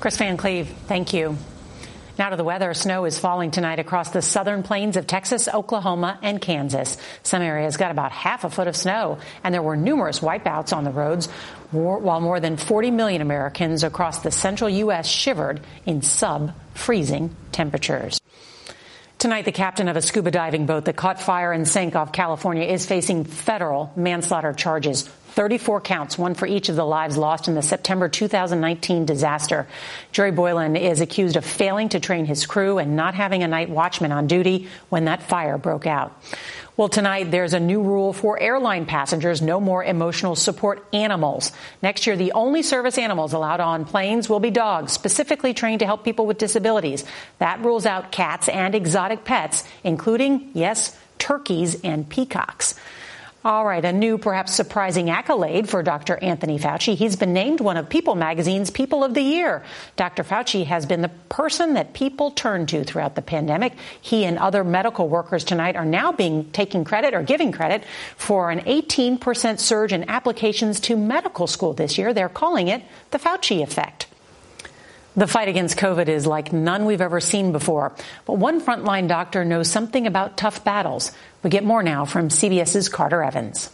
Chris 0.00 0.16
Van 0.16 0.36
Cleave, 0.36 0.68
thank 0.88 1.12
you. 1.12 1.38
Now 2.18 2.30
to 2.30 2.36
the 2.36 2.44
weather. 2.44 2.72
Snow 2.72 3.04
is 3.04 3.18
falling 3.18 3.50
tonight 3.50 3.78
across 3.78 4.10
the 4.10 4.22
southern 4.22 4.62
plains 4.62 4.96
of 4.96 5.06
Texas, 5.06 5.48
Oklahoma, 5.48 6.18
and 6.22 6.40
Kansas. 6.40 6.96
Some 7.22 7.42
areas 7.42 7.76
got 7.76 7.90
about 7.90 8.10
half 8.10 8.44
a 8.44 8.48
foot 8.48 8.68
of 8.68 8.76
snow, 8.76 9.18
and 9.44 9.52
there 9.52 9.62
were 9.62 9.76
numerous 9.76 10.20
wipeouts 10.20 10.74
on 10.74 10.84
the 10.84 10.90
roads, 10.90 11.26
while 11.72 12.22
more 12.22 12.40
than 12.40 12.56
40 12.56 12.90
million 12.90 13.20
Americans 13.20 13.84
across 13.84 14.20
the 14.20 14.30
central 14.30 14.70
U.S. 14.70 15.06
shivered 15.06 15.60
in 15.84 16.00
sub 16.00 16.54
freezing 16.72 17.36
temperatures. 17.52 18.18
Tonight, 19.18 19.44
the 19.44 19.52
captain 19.52 19.88
of 19.88 19.96
a 19.96 20.02
scuba 20.02 20.30
diving 20.30 20.64
boat 20.64 20.86
that 20.86 20.96
caught 20.96 21.20
fire 21.20 21.52
and 21.52 21.68
sank 21.68 21.96
off 21.96 22.12
California 22.12 22.64
is 22.64 22.86
facing 22.86 23.24
federal 23.24 23.92
manslaughter 23.94 24.54
charges 24.54 25.08
34 25.36 25.82
counts, 25.82 26.16
one 26.16 26.34
for 26.34 26.46
each 26.46 26.70
of 26.70 26.76
the 26.76 26.84
lives 26.84 27.18
lost 27.18 27.46
in 27.46 27.54
the 27.54 27.60
September 27.60 28.08
2019 28.08 29.04
disaster. 29.04 29.68
Jerry 30.10 30.32
Boylan 30.32 30.76
is 30.76 31.02
accused 31.02 31.36
of 31.36 31.44
failing 31.44 31.90
to 31.90 32.00
train 32.00 32.24
his 32.24 32.46
crew 32.46 32.78
and 32.78 32.96
not 32.96 33.14
having 33.14 33.42
a 33.42 33.48
night 33.48 33.68
watchman 33.68 34.12
on 34.12 34.28
duty 34.28 34.66
when 34.88 35.04
that 35.04 35.22
fire 35.22 35.58
broke 35.58 35.86
out. 35.86 36.18
Well, 36.78 36.88
tonight 36.88 37.30
there's 37.30 37.52
a 37.52 37.60
new 37.60 37.82
rule 37.82 38.14
for 38.14 38.40
airline 38.40 38.86
passengers 38.86 39.42
no 39.42 39.60
more 39.60 39.84
emotional 39.84 40.36
support 40.36 40.86
animals. 40.94 41.52
Next 41.82 42.06
year, 42.06 42.16
the 42.16 42.32
only 42.32 42.62
service 42.62 42.96
animals 42.96 43.34
allowed 43.34 43.60
on 43.60 43.84
planes 43.84 44.30
will 44.30 44.40
be 44.40 44.50
dogs, 44.50 44.92
specifically 44.92 45.52
trained 45.52 45.80
to 45.80 45.86
help 45.86 46.02
people 46.02 46.24
with 46.24 46.38
disabilities. 46.38 47.04
That 47.40 47.60
rules 47.60 47.84
out 47.84 48.10
cats 48.10 48.48
and 48.48 48.74
exotic 48.74 49.24
pets, 49.24 49.64
including, 49.84 50.50
yes, 50.54 50.96
turkeys 51.18 51.78
and 51.82 52.08
peacocks. 52.08 52.74
All 53.46 53.64
right, 53.64 53.84
a 53.84 53.92
new, 53.92 54.18
perhaps 54.18 54.52
surprising 54.54 55.08
accolade 55.08 55.68
for 55.68 55.80
Dr. 55.80 56.18
Anthony 56.20 56.58
Fauci. 56.58 56.96
He's 56.96 57.14
been 57.14 57.32
named 57.32 57.60
one 57.60 57.76
of 57.76 57.88
People 57.88 58.16
magazine's 58.16 58.72
People 58.72 59.04
of 59.04 59.14
the 59.14 59.22
Year. 59.22 59.62
Dr. 59.94 60.24
Fauci 60.24 60.66
has 60.66 60.84
been 60.84 61.00
the 61.00 61.12
person 61.28 61.74
that 61.74 61.92
people 61.92 62.32
turn 62.32 62.66
to 62.66 62.82
throughout 62.82 63.14
the 63.14 63.22
pandemic. 63.22 63.74
He 64.00 64.24
and 64.24 64.36
other 64.36 64.64
medical 64.64 65.08
workers 65.08 65.44
tonight 65.44 65.76
are 65.76 65.84
now 65.84 66.10
being 66.10 66.50
taking 66.50 66.82
credit 66.82 67.14
or 67.14 67.22
giving 67.22 67.52
credit 67.52 67.84
for 68.16 68.50
an 68.50 68.62
18% 68.62 69.60
surge 69.60 69.92
in 69.92 70.10
applications 70.10 70.80
to 70.80 70.96
medical 70.96 71.46
school 71.46 71.72
this 71.72 71.96
year. 71.96 72.12
They're 72.12 72.28
calling 72.28 72.66
it 72.66 72.82
the 73.12 73.20
Fauci 73.20 73.62
effect. 73.62 74.08
The 75.16 75.26
fight 75.26 75.48
against 75.48 75.78
COVID 75.78 76.08
is 76.08 76.26
like 76.26 76.52
none 76.52 76.84
we've 76.84 77.00
ever 77.00 77.20
seen 77.20 77.50
before. 77.50 77.94
But 78.26 78.34
one 78.34 78.60
frontline 78.60 79.08
doctor 79.08 79.46
knows 79.46 79.70
something 79.70 80.06
about 80.06 80.36
tough 80.36 80.62
battles. 80.62 81.10
We 81.42 81.48
get 81.48 81.64
more 81.64 81.82
now 81.82 82.04
from 82.04 82.28
CBS's 82.28 82.90
Carter 82.90 83.22
Evans. 83.22 83.70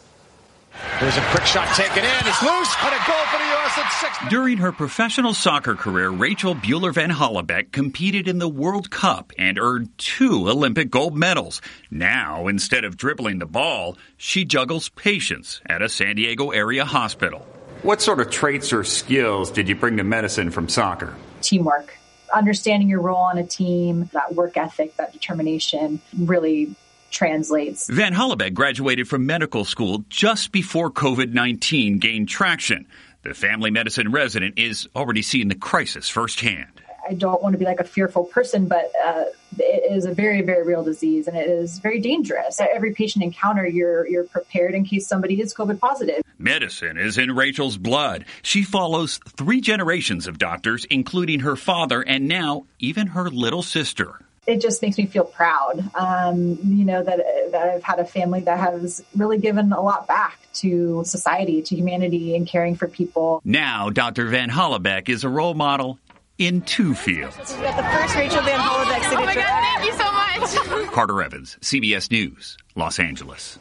There's 1.01 1.17
a 1.17 1.21
quick 1.31 1.45
shot 1.45 1.75
taken 1.75 2.05
in. 2.05 2.11
It's 2.27 2.43
loose, 2.43 2.75
and 2.81 2.95
a 2.95 3.07
goal 3.07 3.25
for 3.27 3.39
the 3.39 3.45
U.S. 3.45 3.79
at 3.79 3.89
six. 3.89 4.31
During 4.31 4.59
her 4.59 4.71
professional 4.71 5.35
soccer 5.35 5.75
career, 5.75 6.11
Rachel 6.11 6.55
Buehler 6.55 6.95
Van 6.95 7.11
Hollebeke 7.11 7.73
competed 7.73 8.29
in 8.29 8.39
the 8.39 8.49
World 8.49 8.91
Cup 8.91 9.33
and 9.37 9.59
earned 9.59 9.91
two 9.99 10.49
Olympic 10.49 10.91
gold 10.91 11.17
medals. 11.17 11.61
Now, 11.91 12.47
instead 12.47 12.85
of 12.85 12.97
dribbling 12.97 13.41
the 13.41 13.47
ball, 13.47 13.99
she 14.17 14.45
juggles 14.45 14.91
patients 14.91 15.61
at 15.67 15.83
a 15.83 15.89
San 15.89 16.15
Diego 16.17 16.51
area 16.51 16.85
hospital. 16.85 17.41
What 17.83 18.01
sort 18.01 18.21
of 18.21 18.31
traits 18.31 18.73
or 18.73 18.85
skills 18.85 19.51
did 19.51 19.69
you 19.69 19.75
bring 19.75 19.97
to 19.97 20.05
medicine 20.05 20.53
from 20.53 20.69
soccer? 20.69 21.17
Teamwork. 21.43 21.99
understanding 22.33 22.89
your 22.89 23.03
role 23.03 23.21
on 23.21 23.37
a 23.37 23.45
team, 23.45 24.09
that 24.15 24.35
work 24.35 24.57
ethic, 24.57 24.97
that 24.97 25.13
determination 25.13 26.01
really 26.19 26.75
translates. 27.11 27.89
Van 27.89 28.15
Hollebeke 28.15 28.55
graduated 28.55 29.07
from 29.07 29.27
medical 29.27 29.65
school 29.65 30.05
just 30.09 30.51
before 30.51 30.91
COVID 30.91 31.33
19 31.33 31.99
gained 31.99 32.29
traction. 32.29 32.87
The 33.23 33.35
family 33.35 33.71
medicine 33.71 34.11
resident 34.11 34.59
is 34.59 34.89
already 34.97 35.23
seeing 35.23 35.49
the 35.49 35.55
crisis 35.55 36.09
firsthand. 36.09 36.82
I 37.13 37.15
don't 37.15 37.43
want 37.43 37.53
to 37.53 37.59
be 37.59 37.67
like 37.67 37.79
a 37.79 37.85
fearful 37.85 38.25
person, 38.25 38.69
but 38.69 38.91
uh, 39.05 39.25
it 39.59 39.93
is 39.93 40.07
a 40.07 40.15
very, 40.15 40.41
very 40.41 40.63
real 40.63 40.83
disease 40.83 41.29
and 41.29 41.37
it 41.37 41.47
is 41.47 41.79
very 41.79 42.01
dangerous. 42.01 42.59
Every 42.59 42.95
patient 42.95 43.23
encounter, 43.23 43.67
you're 43.67 44.09
you're 44.09 44.25
prepared 44.25 44.75
in 44.75 44.87
case 44.87 45.07
somebody 45.07 45.43
is 45.43 45.53
COVID 45.53 45.79
positive. 45.79 46.23
Medicine 46.39 46.97
is 46.97 47.19
in 47.19 47.33
Rachel's 47.33 47.77
blood. 47.77 48.25
She 48.41 48.63
follows 48.63 49.21
three 49.37 49.61
generations 49.61 50.27
of 50.27 50.39
doctors, 50.39 50.87
including 50.87 51.41
her 51.41 51.55
father 51.55 52.01
and 52.01 52.29
now 52.29 52.65
even 52.79 53.09
her 53.09 53.29
little 53.29 53.63
sister 53.63 54.19
it 54.47 54.61
just 54.61 54.83
makes 54.83 54.99
me 54.99 55.07
feel 55.07 55.25
proud. 55.25 55.89
Um, 55.95 56.59
you 56.65 56.85
know 56.85 57.03
that 57.03 57.21
that 57.53 57.69
I've 57.69 57.85
had 57.85 58.01
a 58.01 58.05
family 58.05 58.41
that 58.41 58.59
has 58.59 59.05
really 59.17 59.39
given 59.39 59.73
a 59.73 59.81
lot 59.81 60.09
back 60.09 60.39
to 60.55 61.03
society, 61.05 61.63
to 61.63 61.77
humanity, 61.77 62.35
and 62.37 62.47
caring 62.47 62.77
for 62.77 62.89
people. 62.89 63.41
Now, 63.45 63.91
Dr. 63.91 64.27
Van 64.27 64.51
Hollebeke 64.51 65.09
is 65.09 65.25
a 65.25 65.29
role 65.29 65.55
model 65.55 65.99
in 66.39 66.63
two 66.63 66.95
fields. 66.95 67.55
We 67.57 67.63
got 67.63 67.77
the 67.77 67.99
first 67.99 68.17
Rachel 68.17 68.43
Van 68.43 68.59
Hollebeke 68.59 69.03
signature. 69.09 69.17
Oh 69.19 69.25
my 69.25 69.35
God! 69.35 69.65
Thank 69.65 69.85
you 69.87 69.93
so 69.93 70.13
much. 70.13 70.93
Carter 70.93 71.23
Evans, 71.23 71.57
CBS 71.61 72.11
News, 72.11 72.57
Los 72.75 72.99
Angeles. 72.99 73.59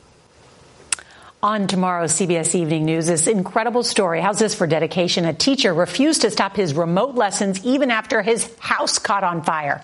On 1.44 1.66
tomorrow's 1.66 2.14
CBS 2.14 2.54
Evening 2.54 2.86
News, 2.86 3.08
this 3.08 3.26
incredible 3.26 3.82
story. 3.82 4.22
How's 4.22 4.38
this 4.38 4.54
for 4.54 4.68
dedication? 4.68 5.26
A 5.26 5.34
teacher 5.34 5.74
refused 5.74 6.22
to 6.22 6.30
stop 6.30 6.56
his 6.56 6.76
remote 6.76 7.16
lessons 7.16 7.66
even 7.66 7.90
after 7.90 8.22
his 8.22 8.54
house 8.60 9.00
caught 9.00 9.24
on 9.24 9.42
fire. 9.42 9.84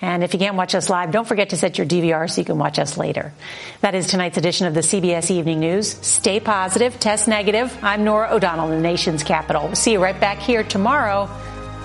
And 0.00 0.22
if 0.22 0.34
you 0.34 0.38
can't 0.38 0.56
watch 0.56 0.74
us 0.74 0.90
live, 0.90 1.10
don't 1.10 1.26
forget 1.26 1.50
to 1.50 1.56
set 1.56 1.78
your 1.78 1.86
DVR 1.86 2.30
so 2.30 2.40
you 2.40 2.44
can 2.44 2.58
watch 2.58 2.78
us 2.78 2.96
later. 2.96 3.32
That 3.80 3.94
is 3.94 4.06
tonight's 4.06 4.36
edition 4.36 4.66
of 4.66 4.74
the 4.74 4.80
CBS 4.80 5.30
Evening 5.30 5.60
News. 5.60 5.88
Stay 5.88 6.40
positive, 6.40 6.98
test 7.00 7.28
negative. 7.28 7.76
I'm 7.82 8.04
Norah 8.04 8.28
O'Donnell 8.30 8.70
in 8.70 8.76
the 8.76 8.88
nation's 8.88 9.22
capital. 9.22 9.66
We'll 9.66 9.74
see 9.74 9.92
you 9.92 10.02
right 10.02 10.18
back 10.18 10.38
here 10.38 10.62
tomorrow. 10.62 11.28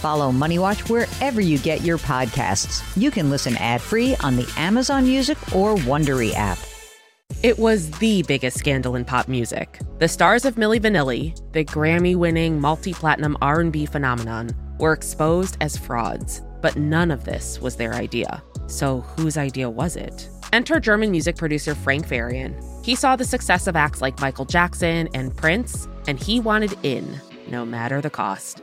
Follow 0.00 0.32
Money 0.32 0.58
Watch 0.58 0.88
wherever 0.88 1.40
you 1.40 1.58
get 1.58 1.82
your 1.82 1.98
podcasts. 1.98 2.82
You 2.96 3.10
can 3.10 3.28
listen 3.28 3.56
ad 3.58 3.82
free 3.82 4.16
on 4.16 4.36
the 4.36 4.50
Amazon 4.56 5.04
Music 5.04 5.36
or 5.54 5.74
Wondery 5.76 6.32
app. 6.34 6.58
It 7.42 7.58
was 7.58 7.90
the 7.92 8.22
biggest 8.22 8.58
scandal 8.58 8.96
in 8.96 9.04
pop 9.04 9.28
music. 9.28 9.78
The 9.98 10.08
stars 10.08 10.44
of 10.44 10.56
Milli 10.56 10.80
Vanilli, 10.80 11.38
the 11.52 11.64
Grammy-winning 11.64 12.60
multi-platinum 12.60 13.36
R&B 13.42 13.86
phenomenon, 13.86 14.50
were 14.78 14.92
exposed 14.92 15.56
as 15.60 15.76
frauds, 15.76 16.42
but 16.60 16.76
none 16.76 17.10
of 17.10 17.24
this 17.24 17.60
was 17.60 17.76
their 17.76 17.94
idea. 17.94 18.42
So, 18.66 19.00
whose 19.00 19.36
idea 19.36 19.68
was 19.68 19.96
it? 19.96 20.28
Enter 20.52 20.80
German 20.80 21.10
music 21.10 21.36
producer 21.36 21.74
Frank 21.74 22.06
Farian. 22.06 22.54
He 22.84 22.94
saw 22.94 23.16
the 23.16 23.24
success 23.24 23.66
of 23.66 23.76
acts 23.76 24.00
like 24.00 24.20
Michael 24.20 24.46
Jackson 24.46 25.08
and 25.14 25.36
Prince, 25.36 25.88
and 26.08 26.18
he 26.18 26.40
wanted 26.40 26.76
in, 26.82 27.20
no 27.48 27.64
matter 27.64 28.00
the 28.00 28.10
cost. 28.10 28.62